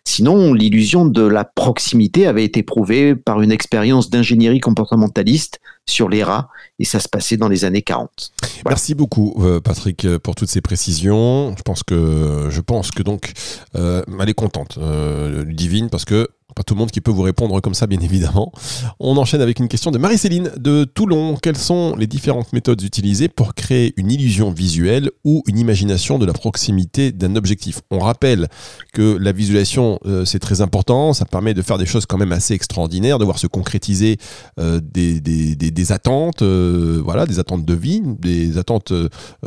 Sinon, 0.05 0.53
l'illusion 0.55 1.07
de 1.07 1.23
la 1.23 1.45
proximité 1.45 2.27
avait 2.27 2.45
été 2.45 2.63
prouvée 2.63 3.15
par 3.15 3.41
une 3.41 3.53
expérience 3.53 4.11
d'ingénierie 4.11 4.61
comportementaliste 4.61 5.61
sur 5.87 6.09
les 6.09 6.23
rats, 6.23 6.49
et 6.79 6.85
ça 6.85 7.01
se 7.01 7.09
passait 7.09 7.37
dans 7.37 7.49
les 7.49 7.65
années 7.65 7.83
40. 7.83 8.33
Merci 8.67 8.95
beaucoup, 8.95 9.35
euh, 9.39 9.61
Patrick, 9.61 10.05
euh, 10.05 10.19
pour 10.19 10.35
toutes 10.35 10.51
ces 10.51 10.61
précisions. 10.61 11.55
Je 11.57 11.63
pense 11.63 11.83
que, 11.83 13.03
donc, 13.03 13.33
euh, 13.75 14.03
elle 14.21 14.29
est 14.29 14.35
contente, 14.35 14.79
Divine, 15.47 15.89
parce 15.91 16.05
que 16.05 16.29
pas 16.55 16.63
tout 16.63 16.75
le 16.75 16.79
monde 16.79 16.91
qui 16.91 17.01
peut 17.01 17.11
vous 17.11 17.23
répondre 17.23 17.61
comme 17.61 17.75
ça, 17.75 17.87
bien 17.87 18.01
évidemment. 18.01 18.53
On 19.01 19.17
enchaîne 19.17 19.41
avec 19.41 19.59
une 19.61 19.69
question 19.69 19.91
de 19.91 19.99
Marie-Céline 19.99 20.51
de 20.57 20.85
Toulon. 20.85 21.37
Quelles 21.37 21.59
sont 21.59 21.95
les 21.97 22.07
différentes 22.07 22.53
méthodes 22.53 22.83
utilisées 22.83 23.29
pour 23.29 23.55
créer 23.55 23.93
une 23.97 24.11
illusion 24.11 24.51
visuelle 24.51 25.11
ou 25.25 25.43
une 25.47 25.59
imagination 25.59 26.19
de 26.19 26.25
la 26.25 26.33
proximité 26.33 27.13
d'un 27.13 27.37
objectif? 27.37 27.81
On 27.91 27.99
rappelle 27.99 28.49
que 28.95 29.17
la 29.19 29.33
visualisation, 29.33 29.99
euh, 30.07 30.25
c'est 30.25 30.39
très 30.39 30.63
important. 30.63 31.13
Ça 31.13 31.27
permet 31.27 31.53
de 31.53 31.63
faire 31.63 31.77
des 31.77 31.87
choses 31.87 32.07
quand 32.07 32.19
même 32.19 32.33
assez 32.33 32.55
extraordinaires, 32.55 33.19
de 33.19 33.25
voir 33.25 33.39
se 33.39 33.47
concrétiser 33.47 34.17
euh, 34.59 34.81
des, 34.83 35.21
des, 35.21 35.55
des, 35.55 35.93
attentes, 35.93 36.43
euh, 36.43 37.01
voilà, 37.05 37.27
des 37.27 37.39
attentes 37.39 37.65
de 37.65 37.75
vie, 37.75 38.03
des 38.19 38.57
attentes 38.57 38.93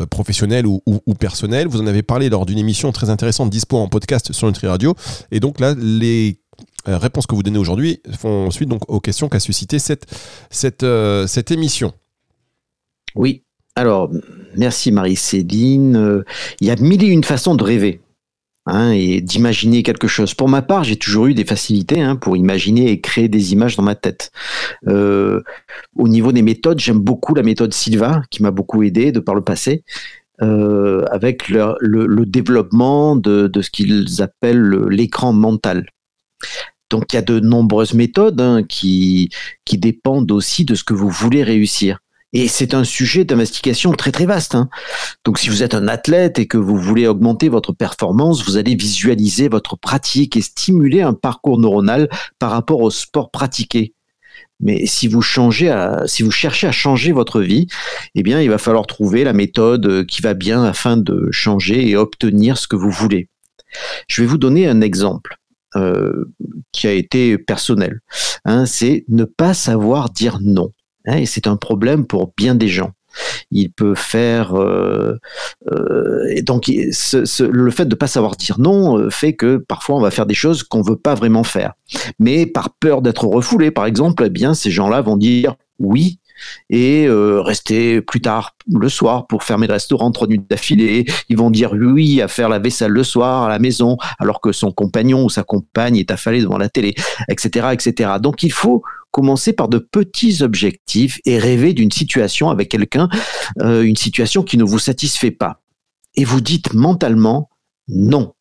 professionnelles 0.09 0.67
ou, 0.67 0.81
ou, 0.85 1.13
personnelles. 1.15 1.67
Vous 1.67 1.81
en 1.81 1.87
avez 1.87 2.03
parlé 2.03 2.29
lors 2.29 2.45
d'une 2.45 2.57
émission 2.57 2.91
très 2.91 3.09
intéressante 3.09 3.49
dispo 3.49 3.77
en 3.77 3.87
podcast 3.87 4.33
sur 4.33 4.47
Nutri 4.47 4.67
Radio. 4.67 4.93
Et 5.31 5.39
donc 5.39 5.59
là, 5.59 5.73
les 5.77 6.40
euh, 6.87 6.97
réponses 6.97 7.27
que 7.27 7.35
vous 7.35 7.43
donnez 7.43 7.59
aujourd'hui 7.59 8.01
font 8.17 8.49
suite 8.49 8.69
donc 8.69 8.81
aux 8.87 8.99
questions 8.99 9.29
qu'a 9.29 9.39
suscité 9.39 9.77
euh, 10.83 11.27
cette 11.27 11.51
émission. 11.51 11.93
Oui, 13.15 13.43
alors 13.75 14.09
merci 14.55 14.91
Marie-Céline. 14.91 15.95
Euh, 15.95 16.23
il 16.59 16.67
y 16.67 16.71
a 16.71 16.75
mille 16.77 17.03
et 17.03 17.07
une 17.07 17.23
façons 17.23 17.55
de 17.55 17.63
rêver. 17.63 18.01
Hein, 18.67 18.91
et 18.91 19.21
d'imaginer 19.21 19.81
quelque 19.81 20.07
chose. 20.07 20.35
Pour 20.35 20.47
ma 20.47 20.61
part, 20.61 20.83
j'ai 20.83 20.95
toujours 20.95 21.25
eu 21.25 21.33
des 21.33 21.45
facilités 21.45 21.99
hein, 21.99 22.15
pour 22.15 22.37
imaginer 22.37 22.91
et 22.91 23.01
créer 23.01 23.27
des 23.27 23.53
images 23.53 23.75
dans 23.75 23.81
ma 23.81 23.95
tête. 23.95 24.31
au 24.85 26.07
niveau 26.07 26.31
des 26.31 26.43
méthodes, 26.43 26.79
j'aime 26.79 26.99
beaucoup 26.99 27.33
la 27.33 27.41
méthode 27.41 27.73
Silva, 27.73 28.21
qui 28.29 28.43
m'a 28.43 28.51
beaucoup 28.51 28.83
aidé 28.83 29.11
de 29.11 29.19
par 29.19 29.33
le 29.33 29.41
passé, 29.41 29.83
avec 30.37 31.49
le, 31.49 32.25
développement 32.25 33.15
de 33.15 33.61
ce 33.61 33.71
qu'ils 33.71 34.21
appellent 34.21 34.85
l'écran 34.89 35.33
mental. 35.33 35.87
Donc 36.89 37.13
il 37.13 37.15
y 37.15 37.19
a 37.19 37.23
de 37.23 37.39
nombreuses 37.39 37.93
méthodes 37.93 38.41
hein, 38.41 38.63
qui, 38.63 39.29
qui 39.65 39.77
dépendent 39.77 40.31
aussi 40.31 40.65
de 40.65 40.75
ce 40.75 40.83
que 40.83 40.93
vous 40.93 41.09
voulez 41.09 41.43
réussir. 41.43 41.99
Et 42.33 42.47
c'est 42.47 42.73
un 42.73 42.85
sujet 42.85 43.25
d'investigation 43.25 43.91
très 43.91 44.11
très 44.11 44.25
vaste. 44.25 44.55
Hein. 44.55 44.69
Donc 45.25 45.37
si 45.37 45.49
vous 45.49 45.63
êtes 45.63 45.73
un 45.73 45.87
athlète 45.87 46.39
et 46.39 46.47
que 46.47 46.57
vous 46.57 46.77
voulez 46.77 47.07
augmenter 47.07 47.49
votre 47.49 47.73
performance, 47.73 48.45
vous 48.45 48.57
allez 48.57 48.75
visualiser 48.75 49.49
votre 49.49 49.77
pratique 49.77 50.37
et 50.37 50.41
stimuler 50.41 51.01
un 51.01 51.13
parcours 51.13 51.59
neuronal 51.59 52.09
par 52.39 52.51
rapport 52.51 52.81
au 52.81 52.89
sport 52.89 53.31
pratiqué. 53.31 53.93
Mais 54.61 54.85
si 54.85 55.07
vous 55.07 55.21
changez, 55.21 55.69
à, 55.69 56.03
si 56.05 56.23
vous 56.23 56.31
cherchez 56.31 56.67
à 56.67 56.71
changer 56.71 57.11
votre 57.11 57.41
vie, 57.41 57.67
eh 58.15 58.23
bien, 58.23 58.41
il 58.41 58.49
va 58.49 58.59
falloir 58.59 58.85
trouver 58.85 59.23
la 59.23 59.33
méthode 59.33 60.05
qui 60.05 60.21
va 60.21 60.33
bien 60.33 60.63
afin 60.63 60.97
de 60.97 61.29
changer 61.31 61.89
et 61.89 61.97
obtenir 61.97 62.57
ce 62.57 62.67
que 62.67 62.75
vous 62.75 62.91
voulez. 62.91 63.27
Je 64.07 64.21
vais 64.21 64.27
vous 64.27 64.37
donner 64.37 64.67
un 64.67 64.81
exemple. 64.81 65.40
Euh, 65.77 66.25
qui 66.73 66.85
a 66.87 66.91
été 66.91 67.37
personnel. 67.37 68.01
Hein, 68.43 68.65
c'est 68.65 69.05
ne 69.07 69.23
pas 69.23 69.53
savoir 69.53 70.09
dire 70.09 70.39
non. 70.41 70.73
Hein, 71.05 71.17
et 71.17 71.25
c'est 71.25 71.47
un 71.47 71.55
problème 71.55 72.05
pour 72.05 72.33
bien 72.35 72.55
des 72.55 72.67
gens. 72.67 72.91
Il 73.51 73.71
peut 73.71 73.95
faire 73.95 74.53
euh, 74.55 75.17
euh, 75.71 76.25
et 76.29 76.41
donc 76.41 76.67
le 76.67 77.71
fait 77.71 77.85
de 77.85 77.89
ne 77.89 77.95
pas 77.95 78.07
savoir 78.07 78.35
dire 78.35 78.59
non 78.59 79.09
fait 79.09 79.33
que 79.33 79.57
parfois 79.57 79.95
on 79.95 80.01
va 80.01 80.11
faire 80.11 80.25
des 80.25 80.33
choses 80.33 80.63
qu'on 80.63 80.81
veut 80.81 80.97
pas 80.97 81.15
vraiment 81.15 81.43
faire. 81.43 81.73
Mais 82.19 82.45
par 82.45 82.71
peur 82.71 83.01
d'être 83.01 83.25
refoulé, 83.25 83.71
par 83.71 83.85
exemple, 83.85 84.25
eh 84.25 84.29
bien 84.29 84.53
ces 84.53 84.71
gens-là 84.71 85.01
vont 85.01 85.15
dire 85.15 85.55
oui 85.79 86.19
et 86.69 87.05
euh, 87.07 87.41
rester 87.41 88.01
plus 88.01 88.21
tard 88.21 88.55
le 88.71 88.89
soir 88.89 89.27
pour 89.27 89.43
fermer 89.43 89.67
le 89.67 89.73
restaurant 89.73 90.11
trois 90.11 90.27
nuits 90.27 90.41
d'affilée. 90.49 91.05
Ils 91.29 91.37
vont 91.37 91.51
dire 91.51 91.73
oui 91.73 92.21
à 92.21 92.27
faire 92.27 92.49
la 92.49 92.59
vaisselle 92.59 92.91
le 92.91 93.03
soir 93.03 93.43
à 93.43 93.49
la 93.49 93.59
maison 93.59 93.97
alors 94.19 94.41
que 94.41 94.51
son 94.51 94.71
compagnon 94.71 95.25
ou 95.25 95.29
sa 95.29 95.43
compagne 95.43 95.97
est 95.97 96.11
affalé 96.11 96.41
devant 96.41 96.57
la 96.57 96.69
télé, 96.69 96.95
etc., 97.29 97.67
etc. 97.73 98.13
Donc 98.21 98.43
il 98.43 98.51
faut 98.51 98.83
commencer 99.11 99.53
par 99.53 99.67
de 99.67 99.77
petits 99.77 100.41
objectifs 100.41 101.19
et 101.25 101.37
rêver 101.37 101.73
d'une 101.73 101.91
situation 101.91 102.49
avec 102.49 102.69
quelqu'un, 102.69 103.09
euh, 103.59 103.83
une 103.83 103.97
situation 103.97 104.43
qui 104.43 104.57
ne 104.57 104.63
vous 104.63 104.79
satisfait 104.79 105.31
pas. 105.31 105.61
Et 106.15 106.23
vous 106.23 106.41
dites 106.41 106.73
mentalement 106.73 107.49
non. 107.87 108.33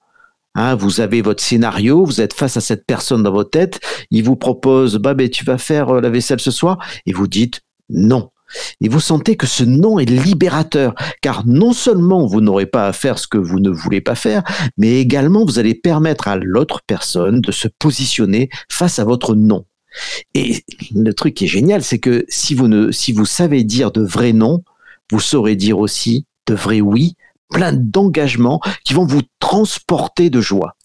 Hein, 0.54 0.74
vous 0.74 1.00
avez 1.00 1.22
votre 1.22 1.42
scénario, 1.42 2.04
vous 2.04 2.20
êtes 2.20 2.32
face 2.32 2.56
à 2.56 2.60
cette 2.60 2.84
personne 2.84 3.22
dans 3.22 3.30
votre 3.30 3.50
tête, 3.50 3.80
il 4.10 4.24
vous 4.24 4.34
propose, 4.34 4.96
bah, 4.96 5.14
tu 5.28 5.44
vas 5.44 5.58
faire 5.58 5.90
euh, 5.90 6.00
la 6.00 6.10
vaisselle 6.10 6.40
ce 6.40 6.50
soir, 6.50 6.78
et 7.06 7.12
vous 7.12 7.28
dites, 7.28 7.60
non. 7.90 8.30
Et 8.80 8.88
vous 8.88 9.00
sentez 9.00 9.36
que 9.36 9.46
ce 9.46 9.62
non 9.62 9.98
est 9.98 10.10
libérateur, 10.10 10.94
car 11.22 11.46
non 11.46 11.72
seulement 11.72 12.26
vous 12.26 12.40
n'aurez 12.40 12.66
pas 12.66 12.88
à 12.88 12.92
faire 12.92 13.18
ce 13.18 13.28
que 13.28 13.38
vous 13.38 13.60
ne 13.60 13.70
voulez 13.70 14.00
pas 14.00 14.14
faire, 14.14 14.42
mais 14.76 15.00
également 15.00 15.44
vous 15.44 15.58
allez 15.58 15.74
permettre 15.74 16.28
à 16.28 16.36
l'autre 16.36 16.80
personne 16.86 17.40
de 17.40 17.52
se 17.52 17.68
positionner 17.78 18.48
face 18.68 18.98
à 18.98 19.04
votre 19.04 19.34
non. 19.34 19.64
Et 20.34 20.64
le 20.94 21.12
truc 21.12 21.34
qui 21.34 21.44
est 21.44 21.48
génial, 21.48 21.82
c'est 21.82 21.98
que 21.98 22.24
si 22.28 22.54
vous, 22.54 22.68
ne, 22.68 22.90
si 22.92 23.12
vous 23.12 23.26
savez 23.26 23.64
dire 23.64 23.90
de 23.90 24.02
vrais 24.02 24.32
non, 24.32 24.62
vous 25.10 25.20
saurez 25.20 25.56
dire 25.56 25.78
aussi 25.78 26.26
de 26.46 26.54
vrais 26.54 26.80
oui, 26.80 27.14
plein 27.50 27.72
d'engagements 27.72 28.60
qui 28.84 28.94
vont 28.94 29.04
vous 29.04 29.22
transporter 29.40 30.30
de 30.30 30.40
joie. 30.40 30.76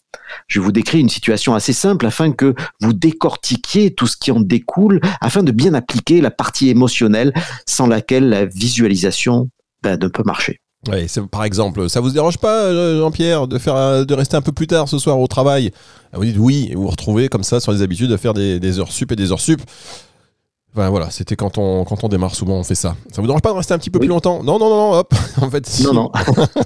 Je 0.48 0.60
vous 0.60 0.72
décris 0.72 1.00
une 1.00 1.10
situation 1.10 1.56
assez 1.56 1.74
simple 1.74 2.06
afin 2.06 2.32
que 2.32 2.56
vous 2.82 2.94
décortiquiez 2.94 3.94
tout 3.94 4.08
ce 4.08 4.18
qui 4.18 4.32
en 4.32 4.40
découle, 4.40 5.00
afin 5.22 5.44
de 5.44 5.52
bien 5.52 5.74
appliquer 5.74 6.22
la 6.22 6.32
partie 6.32 6.70
émotionnelle 6.70 7.34
sans 7.66 7.88
laquelle 7.88 8.30
la 8.30 8.46
visualisation 8.46 9.50
ben, 9.84 10.00
ne 10.00 10.08
peut 10.08 10.24
marcher. 10.26 10.60
Par 11.32 11.44
exemple, 11.44 11.90
ça 11.90 12.00
vous 12.00 12.12
dérange 12.12 12.38
pas, 12.38 12.66
euh, 12.66 13.00
Jean-Pierre, 13.00 13.48
de 13.48 13.58
faire, 13.58 14.06
de 14.06 14.14
rester 14.14 14.38
un 14.38 14.42
peu 14.42 14.52
plus 14.52 14.68
tard 14.68 14.88
ce 14.88 15.00
soir 15.00 15.20
au 15.20 15.28
travail? 15.28 15.72
Vous 16.14 16.24
dites 16.24 16.38
oui, 16.38 16.68
et 16.70 16.76
vous 16.76 16.84
vous 16.84 16.90
retrouvez 16.90 17.28
comme 17.28 17.44
ça 17.44 17.60
sur 17.60 17.72
les 17.72 17.82
habitudes 17.82 18.10
de 18.10 18.18
faire 18.18 18.34
des, 18.34 18.80
heures 18.80 18.92
sup 18.92 19.12
et 19.12 19.16
des 19.16 19.32
heures 19.32 19.40
sup. 19.40 19.62
Enfin, 20.78 20.90
voilà, 20.90 21.10
c'était 21.10 21.38
quand 21.38 21.58
on, 21.58 21.86
quand 21.86 22.04
on 22.04 22.10
démarre, 22.10 22.36
souvent 22.36 22.56
on 22.56 22.64
fait 22.64 22.76
ça. 22.76 22.98
Ça 23.10 23.22
vous 23.22 23.28
dérange 23.28 23.42
pas 23.42 23.52
de 23.52 23.56
rester 23.56 23.74
un 23.74 23.78
petit 23.78 23.90
peu 23.90 24.00
plus 24.00 24.10
longtemps? 24.10 24.44
Non, 24.44 24.60
non, 24.60 24.70
non, 24.70 24.76
non, 24.76 24.94
hop. 25.00 25.14
en 25.42 25.50
fait, 25.50 25.66
Non, 25.86 25.94
non. 25.94 26.12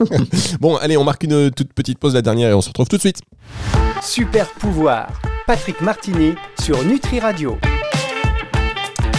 bon, 0.59 0.77
allez, 0.77 0.97
on 0.97 1.03
marque 1.03 1.23
une 1.23 1.51
toute 1.51 1.73
petite 1.73 1.99
pause, 1.99 2.15
la 2.15 2.23
dernière, 2.23 2.49
et 2.49 2.53
on 2.55 2.61
se 2.61 2.69
retrouve 2.69 2.87
tout 2.87 2.95
de 2.95 3.01
suite. 3.01 3.21
Super 4.01 4.47
pouvoir. 4.53 5.09
Patrick 5.45 5.79
Martini 5.81 6.33
sur 6.59 6.83
Nutri 6.83 7.19
Radio. 7.19 7.57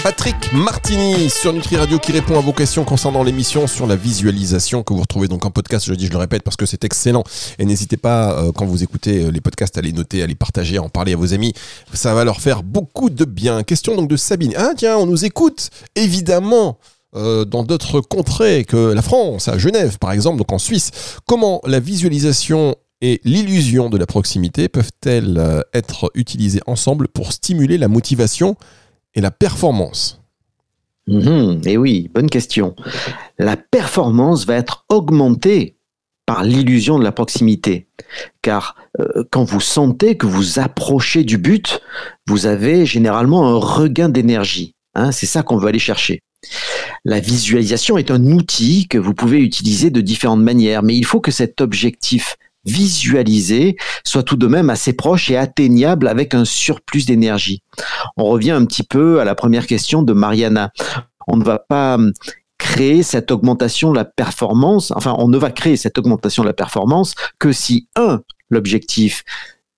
Patrick 0.02 0.52
Martini 0.54 1.28
sur 1.28 1.52
Nutri 1.52 1.76
Radio 1.76 1.99
qui 1.99 2.12
répond 2.12 2.38
à 2.38 2.40
vos 2.40 2.54
questions 2.54 2.85
concernant 2.85 3.23
l'émission 3.23 3.66
sur 3.66 3.87
la 3.87 3.97
visualisation 3.97 4.83
que 4.83 4.95
vous 4.95 5.00
retrouvez 5.00 5.28
donc 5.28 5.45
en 5.45 5.50
podcast. 5.50 5.85
Je 5.87 5.92
dis, 5.92 6.07
je 6.07 6.12
le 6.12 6.16
répète 6.16 6.42
parce 6.42 6.57
que 6.57 6.64
c'est 6.64 6.85
excellent. 6.85 7.23
Et 7.59 7.66
n'hésitez 7.66 7.99
pas, 7.99 8.33
euh, 8.38 8.52
quand 8.52 8.64
vous 8.64 8.83
écoutez 8.83 9.25
euh, 9.25 9.30
les 9.30 9.42
podcasts, 9.42 9.76
à 9.76 9.83
les 9.83 9.92
noter, 9.92 10.23
à 10.23 10.26
les 10.26 10.35
partager, 10.35 10.78
à 10.78 10.83
en 10.83 10.88
parler 10.88 11.12
à 11.12 11.16
vos 11.16 11.35
amis. 11.35 11.52
Ça 11.92 12.14
va 12.14 12.25
leur 12.25 12.40
faire 12.40 12.62
beaucoup 12.62 13.11
de 13.11 13.26
bien. 13.26 13.62
Question 13.62 13.95
donc 13.95 14.09
de 14.09 14.16
Sabine. 14.16 14.54
Ah 14.57 14.71
tiens, 14.75 14.97
on 14.97 15.07
nous 15.07 15.25
écoute 15.25 15.69
évidemment. 15.95 16.78
Euh, 17.16 17.45
dans 17.45 17.64
d'autres 17.64 18.00
contrées 18.00 18.64
que 18.64 18.92
la 18.92 19.02
France, 19.02 19.49
à 19.49 19.59
Genève 19.59 19.99
par 19.99 20.12
exemple, 20.12 20.38
donc 20.38 20.52
en 20.52 20.59
Suisse. 20.59 20.92
Comment 21.26 21.61
la 21.66 21.80
visualisation 21.80 22.76
et 23.00 23.21
l'illusion 23.25 23.90
de 23.90 23.99
la 23.99 24.07
proximité 24.07 24.69
peuvent-elles 24.69 25.64
être 25.75 26.12
utilisées 26.14 26.61
ensemble 26.66 27.09
pour 27.09 27.33
stimuler 27.33 27.78
la 27.78 27.88
motivation 27.88 28.57
et 29.14 29.21
la 29.21 29.31
performance 29.31 30.21
mhm, 31.07 31.61
Eh 31.64 31.76
oui, 31.76 32.11
bonne 32.14 32.31
question. 32.31 32.75
La 33.38 33.57
performance 33.57 34.47
va 34.47 34.55
être 34.55 34.85
augmentée 34.88 35.76
par 36.26 36.45
l'illusion 36.45 36.99
de 36.99 37.05
la 37.05 37.11
proximité. 37.11 37.88
Car 38.40 38.76
euh, 39.00 39.25
quand 39.31 39.43
vous 39.43 39.61
sentez 39.61 40.17
que 40.17 40.26
vous 40.26 40.61
approchez 40.61 41.25
du 41.25 41.38
but, 41.38 41.81
vous 42.29 42.47
avez 42.47 42.87
généralement 42.87 43.49
un 43.49 43.57
regain 43.57 44.09
d'énergie. 44.09 44.75
Hein, 44.95 45.11
c'est 45.11 45.26
ça 45.26 45.43
qu'on 45.43 45.57
veut 45.57 45.69
aller 45.69 45.81
chercher. 45.81 46.21
La 47.05 47.21
visualisation 47.21 47.99
est 47.99 48.11
un 48.11 48.25
outil 48.26 48.87
que 48.88 48.99
vous 48.99 49.14
pouvez 49.14 49.40
utiliser 49.40 49.90
de 49.90 50.00
différentes 50.00 50.43
manières, 50.43 50.83
mais 50.83 50.97
il 50.97 51.05
faut 51.05 51.21
que 51.21 51.31
cet 51.31 51.61
objectif 51.61 52.37
visualisé 52.64 53.76
soit 54.05 54.23
tout 54.23 54.37
de 54.37 54.47
même 54.47 54.71
assez 54.71 54.93
proche 54.93 55.31
et 55.31 55.37
atteignable 55.37 56.09
avec 56.09 56.35
un 56.35 56.45
surplus 56.45 57.07
d'énergie. 57.07 57.62
On 58.17 58.25
revient 58.25 58.50
un 58.52 58.64
petit 58.64 58.83
peu 58.83 59.21
à 59.21 59.25
la 59.25 59.35
première 59.35 59.67
question 59.67 60.02
de 60.02 60.12
Mariana. 60.12 60.71
On 61.26 61.37
ne 61.37 61.45
va 61.45 61.59
pas 61.59 61.95
hum, 61.95 62.12
créer 62.59 63.02
cette 63.02 63.31
augmentation 63.31 63.90
de 63.90 63.97
la 63.97 64.05
performance, 64.05 64.93
enfin 64.95 65.14
on 65.19 65.29
ne 65.29 65.38
va 65.38 65.50
créer 65.50 65.76
cette 65.76 65.99
augmentation 65.99 66.43
de 66.43 66.49
la 66.49 66.55
performance 66.55 67.14
que 67.38 67.52
si, 67.52 67.88
un, 67.97 68.21
l'objectif 68.50 69.25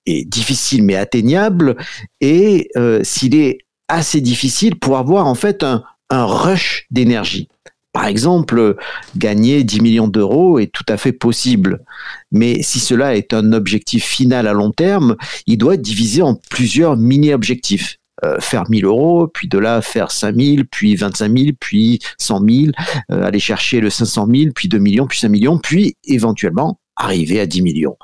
est 0.07 0.29
difficile 0.29 0.83
mais 0.83 0.97
atteignable, 0.97 1.77
et 2.21 2.69
euh, 2.77 3.01
s'il 3.05 3.37
est 3.37 3.59
assez 3.89 4.21
difficile 4.21 4.79
pour 4.79 4.99
avoir 4.99 5.27
en 5.27 5.35
fait 5.35 5.63
un 5.63 5.85
rush 6.11 6.87
d'énergie. 6.91 7.49
Par 7.93 8.07
exemple, 8.07 8.77
gagner 9.17 9.65
10 9.65 9.81
millions 9.81 10.09
d'euros 10.09 10.59
est 10.59 10.73
tout 10.73 10.85
à 10.89 10.97
fait 10.97 11.13
possible. 11.13 11.85
Mais 12.31 12.63
si 12.63 12.81
cela 12.81 13.17
est 13.17 13.35
un 13.35 13.53
objectif 13.53 14.05
final 14.05 14.47
à 14.47 14.55
long 14.55 14.71
terme, 14.71 15.17
il 15.47 15.59
doit 15.59 15.75
être 15.75 15.83
divisé 15.83 16.23
en 16.23 16.35
plusieurs 16.51 16.97
mini-objectifs. 16.97 17.99
Euh, 18.25 18.39
faire 18.39 18.71
1000 18.71 18.85
euros, 18.85 19.27
puis 19.27 19.49
de 19.49 19.59
là 19.59 19.83
faire 19.83 20.13
5000, 20.13 20.67
puis 20.67 20.95
25 20.95 21.37
000, 21.37 21.51
puis 21.59 21.99
100 22.19 22.41
000, 22.49 22.67
euh, 23.11 23.25
aller 23.25 23.41
chercher 23.41 23.81
le 23.81 23.91
500 23.91 24.29
000, 24.33 24.53
puis 24.55 24.69
2 24.69 24.79
millions, 24.79 25.09
puis 25.09 25.19
5 25.19 25.29
millions, 25.29 25.59
puis 25.59 25.97
éventuellement 26.05 26.79
arriver 26.95 27.41
à 27.41 27.47
10 27.47 27.63
millions. 27.63 27.97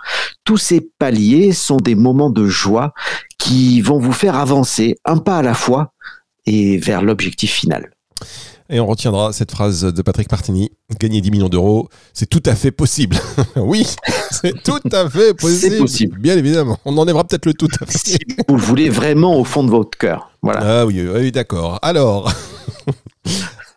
Tous 0.43 0.57
ces 0.57 0.81
paliers 0.99 1.53
sont 1.53 1.77
des 1.77 1.95
moments 1.95 2.31
de 2.31 2.47
joie 2.47 2.95
qui 3.39 3.81
vont 3.81 3.99
vous 3.99 4.13
faire 4.13 4.35
avancer 4.35 4.97
un 5.05 5.19
pas 5.19 5.39
à 5.39 5.43
la 5.43 5.55
fois 5.55 5.93
et 6.47 6.79
vers 6.79 7.03
l'objectif 7.03 7.53
final. 7.53 7.91
Et 8.71 8.81
on 8.81 8.87
retiendra 8.87 9.33
cette 9.33 9.51
phrase 9.51 9.83
de 9.83 10.03
Patrick 10.03 10.31
Martini 10.31 10.71
gagner 11.01 11.21
10 11.21 11.31
millions 11.31 11.49
d'euros, 11.49 11.89
c'est 12.13 12.29
tout 12.29 12.43
à 12.45 12.55
fait 12.55 12.71
possible. 12.71 13.17
oui, 13.57 13.87
c'est 14.31 14.63
tout 14.63 14.81
à 14.93 15.09
fait 15.09 15.33
possible. 15.33 15.73
C'est 15.73 15.79
possible. 15.79 16.19
Bien 16.19 16.37
évidemment. 16.37 16.79
On 16.85 16.97
enlèvera 16.99 17.25
peut-être 17.25 17.47
le 17.47 17.55
tout 17.55 17.69
à 17.81 17.87
fait. 17.87 17.99
Si 17.99 18.19
vous 18.47 18.57
le 18.57 18.63
voulez 18.63 18.91
vraiment 18.91 19.39
au 19.39 19.45
fond 19.45 19.65
de 19.65 19.71
votre 19.71 19.97
cœur. 19.97 20.31
Voilà. 20.43 20.81
Ah 20.81 20.87
oui, 20.87 21.03
oui 21.03 21.33
d'accord. 21.33 21.79
Alors. 21.83 22.33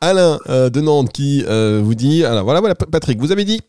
Alain 0.02 0.40
euh, 0.50 0.72
de 0.72 0.82
Nantes 0.82 1.12
qui 1.12 1.44
euh, 1.48 1.80
vous 1.84 1.94
dit, 1.94 2.26
alors 2.26 2.44
voilà, 2.44 2.60
voilà, 2.60 2.74
Patrick, 2.74 3.20
vous 3.20 3.32
avez 3.32 3.46
dit, 3.46 3.62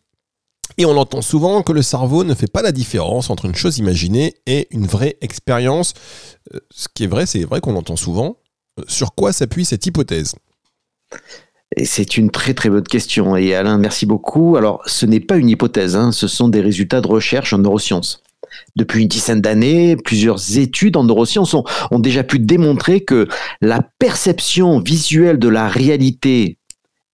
et 0.78 0.86
on 0.86 0.96
entend 0.96 1.20
souvent 1.20 1.62
que 1.62 1.72
le 1.72 1.82
cerveau 1.82 2.24
ne 2.24 2.34
fait 2.34 2.50
pas 2.50 2.62
la 2.62 2.72
différence 2.72 3.28
entre 3.28 3.44
une 3.44 3.54
chose 3.54 3.76
imaginée 3.78 4.34
et 4.46 4.66
une 4.70 4.86
vraie 4.86 5.16
expérience. 5.20 5.92
Euh, 6.54 6.60
ce 6.70 6.88
qui 6.92 7.04
est 7.04 7.06
vrai, 7.06 7.26
c'est 7.26 7.44
vrai 7.44 7.60
qu'on 7.60 7.72
l'entend 7.72 7.96
souvent. 7.96 8.38
Sur 8.88 9.14
quoi 9.14 9.34
s'appuie 9.34 9.66
cette 9.66 9.84
hypothèse? 9.84 10.34
C'est 11.82 12.16
une 12.16 12.30
très 12.30 12.54
très 12.54 12.68
bonne 12.68 12.82
question. 12.82 13.36
Et 13.36 13.54
Alain, 13.54 13.78
merci 13.78 14.06
beaucoup. 14.06 14.56
Alors, 14.56 14.82
ce 14.86 15.06
n'est 15.06 15.20
pas 15.20 15.36
une 15.36 15.48
hypothèse, 15.48 15.96
hein. 15.96 16.12
ce 16.12 16.28
sont 16.28 16.48
des 16.48 16.60
résultats 16.60 17.00
de 17.00 17.08
recherche 17.08 17.52
en 17.52 17.58
neurosciences. 17.58 18.22
Depuis 18.76 19.02
une 19.02 19.08
dizaine 19.08 19.40
d'années, 19.40 19.96
plusieurs 19.96 20.58
études 20.58 20.96
en 20.96 21.04
neurosciences 21.04 21.54
ont, 21.54 21.64
ont, 21.90 21.98
déjà 21.98 22.22
pu 22.22 22.38
démontrer 22.38 23.00
que 23.00 23.26
la 23.62 23.80
perception 23.98 24.78
visuelle 24.78 25.38
de 25.38 25.48
la 25.48 25.68
réalité 25.68 26.58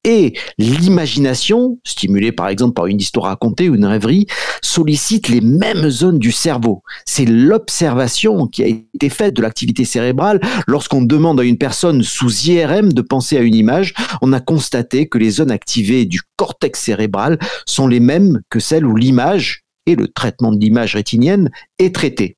et 0.04 0.34
l'imagination, 0.58 1.78
stimulée 1.84 2.32
par 2.32 2.48
exemple 2.48 2.74
par 2.74 2.86
une 2.86 3.00
histoire 3.00 3.26
racontée 3.26 3.68
ou 3.68 3.74
une 3.74 3.84
rêverie, 3.84 4.26
sollicite 4.62 5.28
les 5.28 5.40
mêmes 5.40 5.90
zones 5.90 6.18
du 6.18 6.32
cerveau. 6.32 6.82
C'est 7.04 7.24
l'observation 7.24 8.46
qui 8.46 8.62
a 8.62 8.66
été 8.68 9.08
faite 9.10 9.34
de 9.34 9.42
l'activité 9.42 9.84
cérébrale. 9.84 10.40
Lorsqu'on 10.66 11.02
demande 11.02 11.40
à 11.40 11.44
une 11.44 11.58
personne 11.58 12.02
sous 12.02 12.48
IRM 12.48 12.92
de 12.92 13.02
penser 13.02 13.36
à 13.36 13.40
une 13.40 13.54
image, 13.54 13.94
on 14.22 14.32
a 14.32 14.40
constaté 14.40 15.08
que 15.08 15.18
les 15.18 15.30
zones 15.30 15.50
activées 15.50 16.04
du 16.04 16.20
cortex 16.36 16.80
cérébral 16.80 17.38
sont 17.66 17.88
les 17.88 18.00
mêmes 18.00 18.40
que 18.50 18.60
celles 18.60 18.86
où 18.86 18.94
l'image 18.94 19.64
et 19.86 19.96
le 19.96 20.08
traitement 20.08 20.52
de 20.52 20.60
l'image 20.60 20.94
rétinienne 20.94 21.50
est 21.78 21.94
traité. 21.94 22.36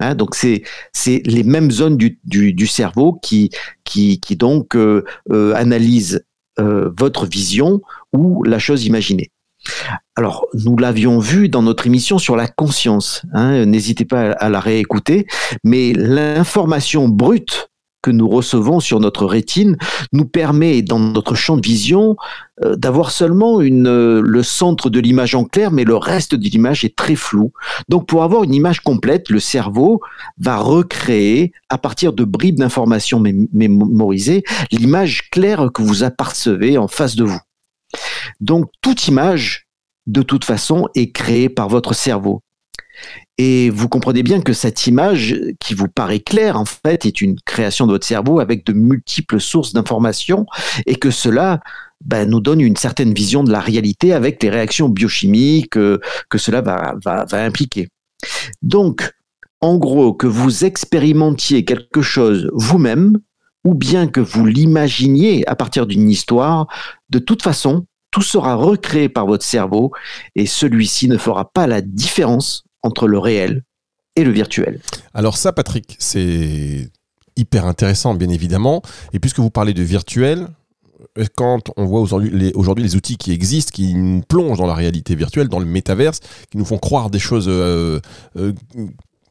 Hein, 0.00 0.14
donc 0.14 0.34
c'est 0.34 0.62
les 1.06 1.42
mêmes 1.42 1.70
zones 1.70 1.96
du, 1.96 2.66
cerveau 2.66 3.14
qui 3.22 3.50
qui, 3.84 4.20
qui 4.20 4.36
donc 4.36 4.76
euh, 4.76 5.04
euh, 5.30 5.54
analysent 5.54 6.22
euh, 6.58 6.90
votre 6.96 7.26
vision 7.26 7.80
ou 8.12 8.42
la 8.44 8.58
chose 8.58 8.86
imaginée. 8.86 9.30
Alors, 10.14 10.46
nous 10.54 10.76
l'avions 10.76 11.18
vu 11.18 11.48
dans 11.48 11.62
notre 11.62 11.86
émission 11.86 12.18
sur 12.18 12.36
la 12.36 12.46
conscience. 12.48 13.22
Hein, 13.32 13.66
N'hésitez 13.66 14.04
pas 14.04 14.32
à 14.32 14.48
la 14.48 14.60
réécouter. 14.60 15.26
Mais 15.64 15.92
l'information 15.92 17.08
brute 17.08 17.70
que 18.06 18.12
nous 18.12 18.28
recevons 18.28 18.78
sur 18.78 19.00
notre 19.00 19.26
rétine 19.26 19.76
nous 20.12 20.26
permet, 20.26 20.80
dans 20.80 21.00
notre 21.00 21.34
champ 21.34 21.56
de 21.56 21.66
vision, 21.66 22.16
euh, 22.64 22.76
d'avoir 22.76 23.10
seulement 23.10 23.60
euh, 23.60 24.22
le 24.24 24.42
centre 24.44 24.90
de 24.90 25.00
l'image 25.00 25.34
en 25.34 25.42
clair, 25.42 25.72
mais 25.72 25.82
le 25.82 25.96
reste 25.96 26.36
de 26.36 26.48
l'image 26.48 26.84
est 26.84 26.94
très 26.94 27.16
flou. 27.16 27.52
Donc 27.88 28.06
pour 28.06 28.22
avoir 28.22 28.44
une 28.44 28.54
image 28.54 28.78
complète, 28.78 29.28
le 29.28 29.40
cerveau 29.40 30.00
va 30.38 30.58
recréer, 30.58 31.52
à 31.68 31.78
partir 31.78 32.12
de 32.12 32.22
bribes 32.22 32.60
d'informations 32.60 33.20
mémorisées, 33.52 34.44
l'image 34.70 35.28
claire 35.30 35.72
que 35.74 35.82
vous 35.82 36.04
apercevez 36.04 36.78
en 36.78 36.86
face 36.86 37.16
de 37.16 37.24
vous. 37.24 37.40
Donc 38.38 38.70
toute 38.82 39.08
image, 39.08 39.66
de 40.06 40.22
toute 40.22 40.44
façon, 40.44 40.86
est 40.94 41.10
créée 41.10 41.48
par 41.48 41.68
votre 41.68 41.92
cerveau. 41.92 42.40
Et 43.38 43.68
vous 43.70 43.88
comprenez 43.88 44.22
bien 44.22 44.40
que 44.40 44.52
cette 44.52 44.86
image 44.86 45.38
qui 45.60 45.74
vous 45.74 45.88
paraît 45.88 46.20
claire, 46.20 46.58
en 46.58 46.64
fait, 46.64 47.04
est 47.04 47.20
une 47.20 47.38
création 47.40 47.86
de 47.86 47.92
votre 47.92 48.06
cerveau 48.06 48.40
avec 48.40 48.64
de 48.64 48.72
multiples 48.72 49.40
sources 49.40 49.74
d'informations 49.74 50.46
et 50.86 50.94
que 50.94 51.10
cela 51.10 51.60
ben, 52.04 52.28
nous 52.28 52.40
donne 52.40 52.60
une 52.60 52.76
certaine 52.76 53.12
vision 53.12 53.44
de 53.44 53.52
la 53.52 53.60
réalité 53.60 54.12
avec 54.14 54.42
les 54.42 54.50
réactions 54.50 54.88
biochimiques 54.88 55.76
euh, 55.76 55.98
que 56.30 56.38
cela 56.38 56.62
va 56.62 57.26
impliquer. 57.44 57.88
Donc, 58.62 59.10
en 59.60 59.76
gros, 59.76 60.12
que 60.12 60.26
vous 60.26 60.64
expérimentiez 60.64 61.64
quelque 61.64 62.02
chose 62.02 62.50
vous-même, 62.52 63.18
ou 63.64 63.74
bien 63.74 64.06
que 64.06 64.20
vous 64.20 64.46
l'imaginiez 64.46 65.46
à 65.48 65.56
partir 65.56 65.86
d'une 65.86 66.08
histoire, 66.08 66.68
de 67.10 67.18
toute 67.18 67.42
façon, 67.42 67.86
tout 68.10 68.22
sera 68.22 68.54
recréé 68.54 69.08
par 69.08 69.26
votre 69.26 69.44
cerveau 69.44 69.90
et 70.36 70.46
celui-ci 70.46 71.08
ne 71.08 71.18
fera 71.18 71.50
pas 71.50 71.66
la 71.66 71.80
différence 71.80 72.65
entre 72.86 73.06
le 73.06 73.18
réel 73.18 73.62
et 74.16 74.24
le 74.24 74.30
virtuel. 74.30 74.80
Alors 75.14 75.36
ça, 75.36 75.52
Patrick, 75.52 75.96
c'est 75.98 76.90
hyper 77.36 77.66
intéressant, 77.66 78.14
bien 78.14 78.30
évidemment. 78.30 78.82
Et 79.12 79.18
puisque 79.18 79.40
vous 79.40 79.50
parlez 79.50 79.74
de 79.74 79.82
virtuel, 79.82 80.48
quand 81.34 81.70
on 81.76 81.84
voit 81.84 82.00
aujourd'hui 82.00 82.30
les, 82.30 82.96
outils 82.96 83.16
qui 83.16 83.32
existent, 83.32 83.72
qui 83.72 83.94
nous 83.94 84.22
plongent 84.22 84.58
dans 84.58 84.66
la 84.66 84.74
réalité 84.74 85.14
virtuelle, 85.14 85.48
dans 85.48 85.58
le 85.58 85.66
métaverse, 85.66 86.20
qui 86.50 86.58
nous 86.58 86.64
font 86.64 86.78
croire 86.78 87.10
des 87.10 87.18
choses 87.18 87.46
euh, 87.48 88.00
euh, 88.36 88.52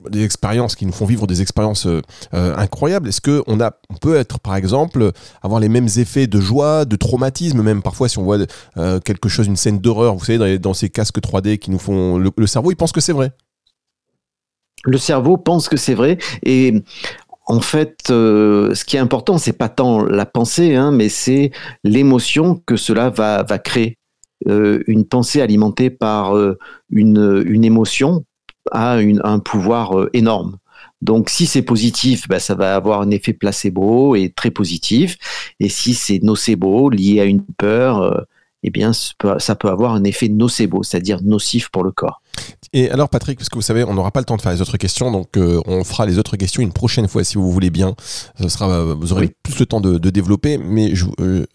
des 0.09 0.23
expériences 0.23 0.75
qui 0.75 0.85
nous 0.85 0.91
font 0.91 1.05
vivre 1.05 1.25
des 1.25 1.41
expériences 1.41 1.87
euh, 1.87 2.01
incroyables. 2.31 3.09
Est-ce 3.09 3.21
que 3.21 3.43
on 3.47 3.59
a, 3.59 3.71
on 3.89 3.95
peut 3.95 4.15
être 4.17 4.39
par 4.39 4.55
exemple 4.55 5.11
avoir 5.41 5.59
les 5.59 5.69
mêmes 5.69 5.87
effets 5.97 6.27
de 6.27 6.39
joie, 6.39 6.85
de 6.85 6.95
traumatisme, 6.95 7.61
même 7.63 7.81
parfois 7.81 8.07
si 8.07 8.19
on 8.19 8.23
voit 8.23 8.37
quelque 9.03 9.29
chose, 9.29 9.47
une 9.47 9.55
scène 9.55 9.79
d'horreur, 9.79 10.15
vous 10.15 10.25
savez, 10.25 10.59
dans, 10.59 10.73
ces 10.75 10.89
casques 10.89 11.19
3D 11.19 11.57
qui 11.57 11.71
nous 11.71 11.79
font 11.79 12.17
le 12.17 12.47
cerveau, 12.47 12.71
il 12.71 12.75
pense 12.75 12.91
que 12.91 13.01
c'est 13.01 13.13
vrai 13.13 13.31
le 14.85 14.97
cerveau 14.97 15.37
pense 15.37 15.67
que 15.69 15.77
c'est 15.77 15.95
vrai 15.95 16.17
et 16.43 16.83
en 17.45 17.59
fait, 17.59 18.09
euh, 18.09 18.73
ce 18.73 18.85
qui 18.85 18.97
est 18.97 18.99
important, 18.99 19.37
c'est 19.37 19.53
pas 19.53 19.69
tant 19.69 20.03
la 20.03 20.25
pensée, 20.25 20.75
hein, 20.75 20.91
mais 20.91 21.09
c'est 21.09 21.51
l'émotion 21.83 22.61
que 22.65 22.75
cela 22.75 23.09
va, 23.09 23.43
créer. 23.59 23.97
Euh, 24.47 24.83
une 24.87 25.05
pensée 25.05 25.41
alimentée 25.41 25.89
par 25.89 26.35
euh, 26.35 26.57
une, 26.89 27.43
une, 27.45 27.63
émotion 27.63 28.25
a 28.71 28.97
un 28.97 29.39
pouvoir 29.39 30.07
énorme. 30.13 30.57
Donc, 31.01 31.29
si 31.29 31.45
c'est 31.45 31.61
positif, 31.61 32.27
bah, 32.27 32.39
ça 32.39 32.55
va 32.55 32.75
avoir 32.75 33.01
un 33.01 33.11
effet 33.11 33.33
placebo 33.33 34.15
et 34.15 34.31
très 34.35 34.49
positif. 34.49 35.17
Et 35.59 35.69
si 35.69 35.93
c'est 35.93 36.23
nocebo, 36.23 36.89
lié 36.89 37.19
à 37.21 37.25
une 37.25 37.43
peur, 37.57 38.25
eh 38.67 38.71
bien, 38.71 38.93
ça 38.93 39.55
peut 39.55 39.69
avoir 39.69 39.93
un 39.93 40.03
effet 40.03 40.27
nocebo, 40.27 40.81
c'est-à-dire 40.81 41.21
nocif 41.21 41.69
pour 41.69 41.83
le 41.83 41.91
corps. 41.91 42.21
Et 42.73 42.89
alors 42.89 43.09
Patrick, 43.09 43.37
parce 43.37 43.47
que 43.47 43.55
vous 43.55 43.61
savez, 43.61 43.83
on 43.83 43.93
n'aura 43.93 44.09
pas 44.09 44.19
le 44.21 44.25
temps 44.25 44.37
de 44.37 44.41
faire 44.41 44.51
les 44.51 44.61
autres 44.61 44.77
questions, 44.77 45.11
donc 45.11 45.37
euh, 45.37 45.61
on 45.67 45.83
fera 45.83 46.07
les 46.07 46.17
autres 46.17 46.35
questions 46.35 46.63
une 46.63 46.73
prochaine 46.73 47.07
fois 47.07 47.23
si 47.23 47.35
vous 47.35 47.51
voulez 47.51 47.69
bien. 47.69 47.95
Ce 48.41 48.49
sera, 48.49 48.69
euh, 48.71 48.95
vous 48.95 49.13
aurez 49.13 49.35
plus 49.43 49.59
le 49.59 49.67
temps 49.67 49.81
de, 49.81 50.09
développer, 50.09 50.57
mais 50.57 50.95
je, 50.95 51.05
euh, 51.19 51.45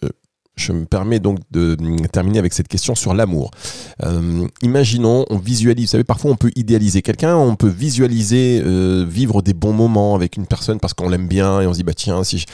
je 0.61 0.73
me 0.73 0.85
permets 0.85 1.21
donc 1.21 1.39
de 1.51 1.77
terminer 2.13 2.39
avec 2.39 2.53
cette 2.53 2.69
question 2.69 2.95
sur 2.95 3.15
l'amour. 3.15 3.51
imaginons, 4.63 5.27
on 5.31 5.39
visualise, 5.39 5.87
vous 5.87 5.93
savez, 5.93 6.05
parfois 6.05 6.31
on 6.31 6.37
peut 6.37 6.51
idéaliser 6.57 7.03
quelqu'un, 7.03 7.37
on 7.37 7.57
peut 7.57 7.69
visualiser 7.69 8.63
vivre 9.05 9.43
des 9.43 9.55
bons 9.55 9.73
moments 9.73 10.15
avec 10.15 10.37
une 10.37 10.47
personne 10.47 10.81
parce 10.81 10.95
qu'on 10.95 11.09
l'aime 11.09 11.29
bien 11.29 11.61
et 11.61 11.67
on 11.67 11.73
se 11.73 11.79
dit 11.79 11.85
bah 11.85 11.95
tiens 11.95 12.25
si 12.25 12.39
je 12.39 12.47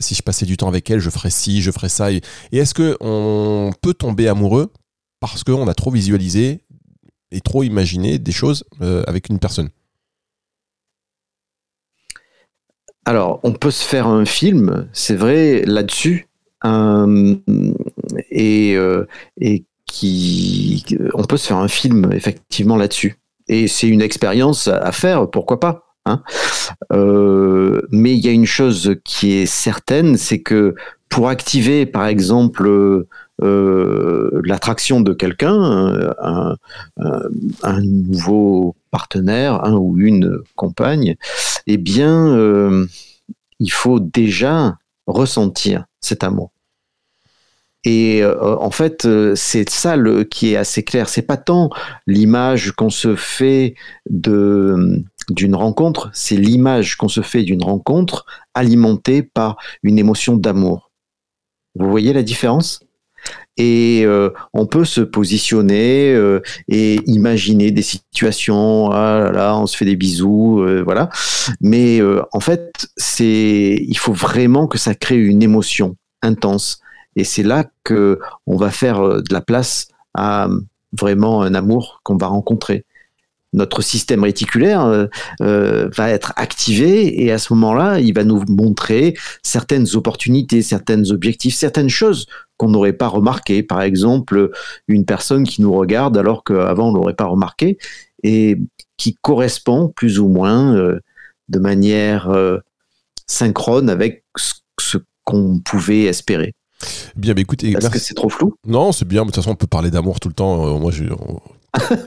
si 0.00 0.14
je 0.14 0.22
passais 0.22 0.46
du 0.46 0.56
temps 0.56 0.68
avec 0.68 0.90
elle, 0.90 1.00
je 1.00 1.10
ferais 1.10 1.30
ci, 1.30 1.62
je 1.62 1.70
ferais 1.70 1.88
ça. 1.88 2.12
Et, 2.12 2.22
est-ce 2.52 2.74
que 2.74 2.96
on 3.00 3.72
peut 3.82 3.94
tomber 3.94 4.28
amoureux 4.28 4.72
parce 5.20 5.44
qu'on 5.44 5.68
a 5.68 5.74
trop 5.74 5.90
visualisé 5.90 6.64
et 7.30 7.40
trop 7.40 7.62
imaginer 7.62 8.18
des 8.18 8.32
choses 8.32 8.64
euh, 8.80 9.02
avec 9.06 9.28
une 9.28 9.38
personne? 9.38 9.70
Alors, 13.06 13.40
on 13.42 13.52
peut 13.52 13.70
se 13.70 13.84
faire 13.84 14.06
un 14.06 14.24
film, 14.24 14.88
c'est 14.94 15.14
vrai, 15.16 15.62
là-dessus, 15.66 16.20
euh, 16.20 16.33
et, 18.30 18.74
euh, 18.76 19.06
et 19.40 19.64
qui, 19.86 20.84
on 21.14 21.24
peut 21.24 21.36
se 21.36 21.46
faire 21.48 21.58
un 21.58 21.68
film 21.68 22.10
effectivement 22.12 22.76
là-dessus. 22.76 23.18
Et 23.48 23.68
c'est 23.68 23.88
une 23.88 24.02
expérience 24.02 24.68
à 24.68 24.92
faire, 24.92 25.30
pourquoi 25.30 25.60
pas 25.60 25.94
hein 26.06 26.22
Mais 27.90 28.14
il 28.14 28.24
y 28.24 28.28
a 28.28 28.32
une 28.32 28.46
chose 28.46 28.96
qui 29.04 29.32
est 29.32 29.46
certaine, 29.46 30.16
c'est 30.16 30.40
que 30.40 30.74
pour 31.10 31.28
activer, 31.28 31.86
par 31.86 32.06
exemple, 32.06 32.68
euh, 33.42 34.40
l'attraction 34.44 35.00
de 35.00 35.12
quelqu'un, 35.12 36.04
un, 36.20 37.80
nouveau 37.82 38.76
partenaire, 38.90 39.64
un 39.64 39.74
ou 39.74 39.98
une 39.98 40.38
compagne, 40.56 41.16
eh 41.66 41.76
bien, 41.76 42.28
euh, 42.28 42.86
il 43.58 43.72
faut 43.72 44.00
déjà 44.00 44.78
ressentir 45.06 45.84
cet 46.00 46.24
amour. 46.24 46.50
Et 47.84 48.22
euh, 48.22 48.56
en 48.58 48.70
fait, 48.70 49.06
c'est 49.34 49.68
ça 49.68 49.96
le, 49.96 50.24
qui 50.24 50.52
est 50.52 50.56
assez 50.56 50.82
clair. 50.82 51.08
C'est 51.08 51.22
pas 51.22 51.36
tant 51.36 51.70
l'image 52.06 52.72
qu'on 52.72 52.90
se 52.90 53.14
fait 53.16 53.74
de 54.08 55.04
d'une 55.30 55.54
rencontre, 55.54 56.10
c'est 56.12 56.36
l'image 56.36 56.96
qu'on 56.96 57.08
se 57.08 57.22
fait 57.22 57.42
d'une 57.42 57.62
rencontre 57.62 58.26
alimentée 58.52 59.22
par 59.22 59.56
une 59.82 59.98
émotion 59.98 60.36
d'amour. 60.36 60.90
Vous 61.74 61.90
voyez 61.90 62.12
la 62.12 62.22
différence? 62.22 62.80
Et 63.56 64.02
euh, 64.04 64.30
on 64.52 64.66
peut 64.66 64.84
se 64.84 65.00
positionner 65.00 66.12
euh, 66.12 66.42
et 66.68 66.96
imaginer 67.06 67.70
des 67.70 67.82
situations 67.82 68.90
ah 68.90 69.20
là, 69.20 69.32
là 69.32 69.56
on 69.56 69.66
se 69.66 69.76
fait 69.76 69.84
des 69.84 69.94
bisous 69.94 70.60
euh, 70.60 70.82
voilà 70.82 71.08
mais 71.60 72.02
en 72.32 72.40
fait 72.40 72.88
c'est 72.96 73.78
il 73.80 73.96
faut 73.96 74.12
vraiment 74.12 74.66
que 74.66 74.76
ça 74.76 74.94
crée 74.94 75.16
une 75.16 75.42
émotion 75.42 75.96
intense 76.20 76.80
et 77.16 77.24
c'est 77.24 77.42
là 77.42 77.64
que 77.84 78.18
on 78.46 78.56
va 78.56 78.70
faire 78.70 79.00
de 79.00 79.32
la 79.32 79.40
place 79.40 79.88
à 80.14 80.48
vraiment 80.92 81.42
un 81.42 81.54
amour 81.54 82.00
qu'on 82.04 82.16
va 82.16 82.26
rencontrer 82.26 82.84
notre 83.54 83.82
système 83.82 84.24
réticulaire 84.24 84.84
euh, 84.84 85.06
euh, 85.40 85.88
va 85.96 86.10
être 86.10 86.32
activé 86.36 87.22
et 87.22 87.32
à 87.32 87.38
ce 87.38 87.52
moment-là, 87.54 88.00
il 88.00 88.12
va 88.12 88.24
nous 88.24 88.44
montrer 88.48 89.14
certaines 89.42 89.86
opportunités, 89.94 90.60
certains 90.60 91.10
objectifs, 91.10 91.54
certaines 91.54 91.88
choses 91.88 92.26
qu'on 92.56 92.68
n'aurait 92.68 92.92
pas 92.92 93.08
remarquées. 93.08 93.62
Par 93.62 93.80
exemple, 93.80 94.50
une 94.88 95.06
personne 95.06 95.44
qui 95.44 95.62
nous 95.62 95.72
regarde 95.72 96.18
alors 96.18 96.44
qu'avant 96.44 96.90
on 96.90 96.94
l'aurait 96.94 97.14
pas 97.14 97.26
remarqué 97.26 97.78
et 98.22 98.58
qui 98.96 99.16
correspond 99.22 99.88
plus 99.88 100.18
ou 100.18 100.28
moins 100.28 100.74
euh, 100.74 101.00
de 101.48 101.58
manière 101.58 102.34
synchrone 103.26 103.90
avec 103.90 104.24
ce, 104.36 104.98
qu'on 105.24 105.58
pouvait 105.60 106.04
espérer. 106.04 106.54
Bien, 107.16 107.34
mais 107.34 107.42
écoutez, 107.42 107.70
est-ce 107.70 107.90
que 107.90 107.98
c'est 107.98 108.14
trop 108.14 108.28
flou 108.28 108.54
Non, 108.66 108.92
c'est 108.92 109.06
bien. 109.06 109.22
De 109.22 109.26
toute 109.26 109.36
façon, 109.36 109.50
on 109.50 109.56
peut 109.56 109.66
parler 109.66 109.90
d'amour 109.90 110.20
tout 110.20 110.28
le 110.28 110.34
temps. 110.34 110.78
moi, 110.78 110.90
je, 110.90 111.04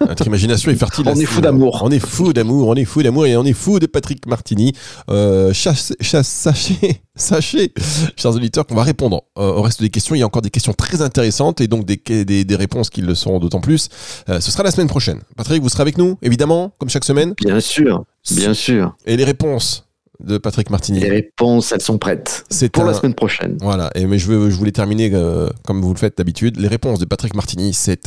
notre 0.02 0.26
imagination 0.28 0.72
est 0.72 0.76
fertile. 0.76 1.06
on 1.08 1.16
est 1.16 1.26
fou 1.26 1.42
d'amour. 1.42 1.80
On 1.84 1.92
est 1.92 2.00
fou 2.00 2.34
d'amour, 2.34 2.68
on 2.68 2.76
est 2.76 2.86
fou 2.86 3.04
d'amour 3.04 3.26
et 3.26 3.38
on 3.38 3.44
est 3.46 3.54
fou 3.54 3.80
de 3.80 3.86
Patrick 3.86 4.26
Martini. 4.26 4.74
Euh, 5.10 5.54
sachez, 5.54 5.96
sachez, 7.16 7.74
chers 8.16 8.36
auditeurs, 8.36 8.66
qu'on 8.66 8.76
va 8.76 8.84
répondre 8.84 9.24
euh, 9.38 9.54
au 9.54 9.62
reste 9.62 9.82
des 9.82 9.90
questions. 9.90 10.16
Il 10.16 10.20
y 10.20 10.24
a 10.24 10.26
encore 10.26 10.42
des 10.42 10.50
questions 10.50 10.74
très 10.74 11.02
intéressantes 11.02 11.62
et 11.62 11.68
donc 11.68 11.86
des, 11.86 11.98
des, 12.26 12.56
réponses 12.56 12.90
qui 12.90 13.02
le 13.02 13.16
seront 13.16 13.40
d'autant 13.40 13.62
plus. 13.62 13.90
Euh, 14.30 14.40
ce 14.40 14.52
sera 14.52 14.64
la 14.64 14.72
semaine 14.72 14.88
prochaine. 14.88 15.22
Patrick, 15.36 15.62
vous 15.62 15.70
serez 15.70 15.82
avec 15.82 15.98
nous, 15.98 16.18
évidemment, 16.22 16.74
comme 16.80 16.90
chaque 16.90 17.06
semaine 17.06 17.34
Bien 17.38 17.60
sûr, 17.60 18.04
bien 18.32 18.54
sûr. 18.54 18.96
Et 19.06 19.18
les 19.18 19.24
réponses 19.24 19.87
de 20.20 20.38
Patrick 20.38 20.70
Martini. 20.70 21.00
Les 21.00 21.10
réponses, 21.10 21.72
elles 21.72 21.82
sont 21.82 21.98
prêtes. 21.98 22.46
C'est 22.50 22.70
Pour 22.70 22.84
un- 22.84 22.88
la 22.88 22.94
semaine 22.94 23.14
prochaine. 23.14 23.58
Voilà, 23.62 23.90
et 23.96 24.06
mais 24.06 24.18
je, 24.20 24.28
veux, 24.28 24.50
je 24.50 24.56
voulais 24.56 24.72
terminer 24.72 25.12
euh, 25.14 25.50
comme 25.66 25.82
vous 25.82 25.94
le 25.94 26.00
faites 26.00 26.18
d'habitude. 26.18 26.58
Les 26.58 26.68
réponses 26.68 27.00
de 27.00 27.06
Patrick 27.06 27.34
Martini, 27.36 27.74
c'est 27.74 28.04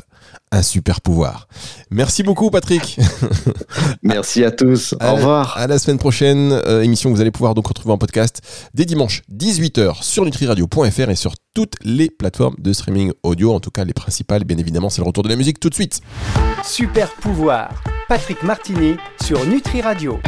un 0.53 0.63
super 0.63 1.01
pouvoir. 1.01 1.47
Merci 1.91 2.23
beaucoup, 2.23 2.51
Patrick. 2.51 2.99
Merci 4.03 4.45
à 4.45 4.51
tous. 4.51 4.95
À 5.01 5.05
Au 5.05 5.07
la- 5.07 5.13
revoir. 5.15 5.57
À 5.57 5.67
la 5.67 5.79
semaine 5.79 5.99
prochaine, 5.99 6.53
euh, 6.67 6.83
émission 6.83 7.11
que 7.11 7.15
vous 7.15 7.21
allez 7.21 7.31
pouvoir 7.31 7.55
donc 7.55 7.67
retrouver 7.67 7.93
en 7.93 7.99
podcast 7.99 8.41
dès 8.75 8.85
dimanche 8.85 9.23
18h 9.33 10.03
sur 10.03 10.25
nutriradio.fr 10.25 11.11
et 11.11 11.17
sur 11.17 11.35
toutes 11.55 11.75
les 11.85 12.11
plateformes 12.11 12.57
de 12.59 12.73
streaming 12.73 13.13
audio, 13.23 13.53
en 13.53 13.61
tout 13.61 13.71
cas 13.71 13.85
les 13.85 13.93
principales, 13.95 14.45
bien 14.45 14.59
évidemment, 14.59 14.89
c'est 14.91 15.01
le 15.03 15.07
retour 15.07 15.23
de 15.25 15.29
la 15.29 15.37
musique 15.37 15.59
tout 15.61 15.69
de 15.69 15.75
suite. 15.75 16.01
Super 16.65 17.11
pouvoir. 17.15 17.71
Patrick 18.09 18.43
Martini 18.43 18.97
sur 19.25 19.45
Nutri 19.47 19.81
Radio. 19.83 20.19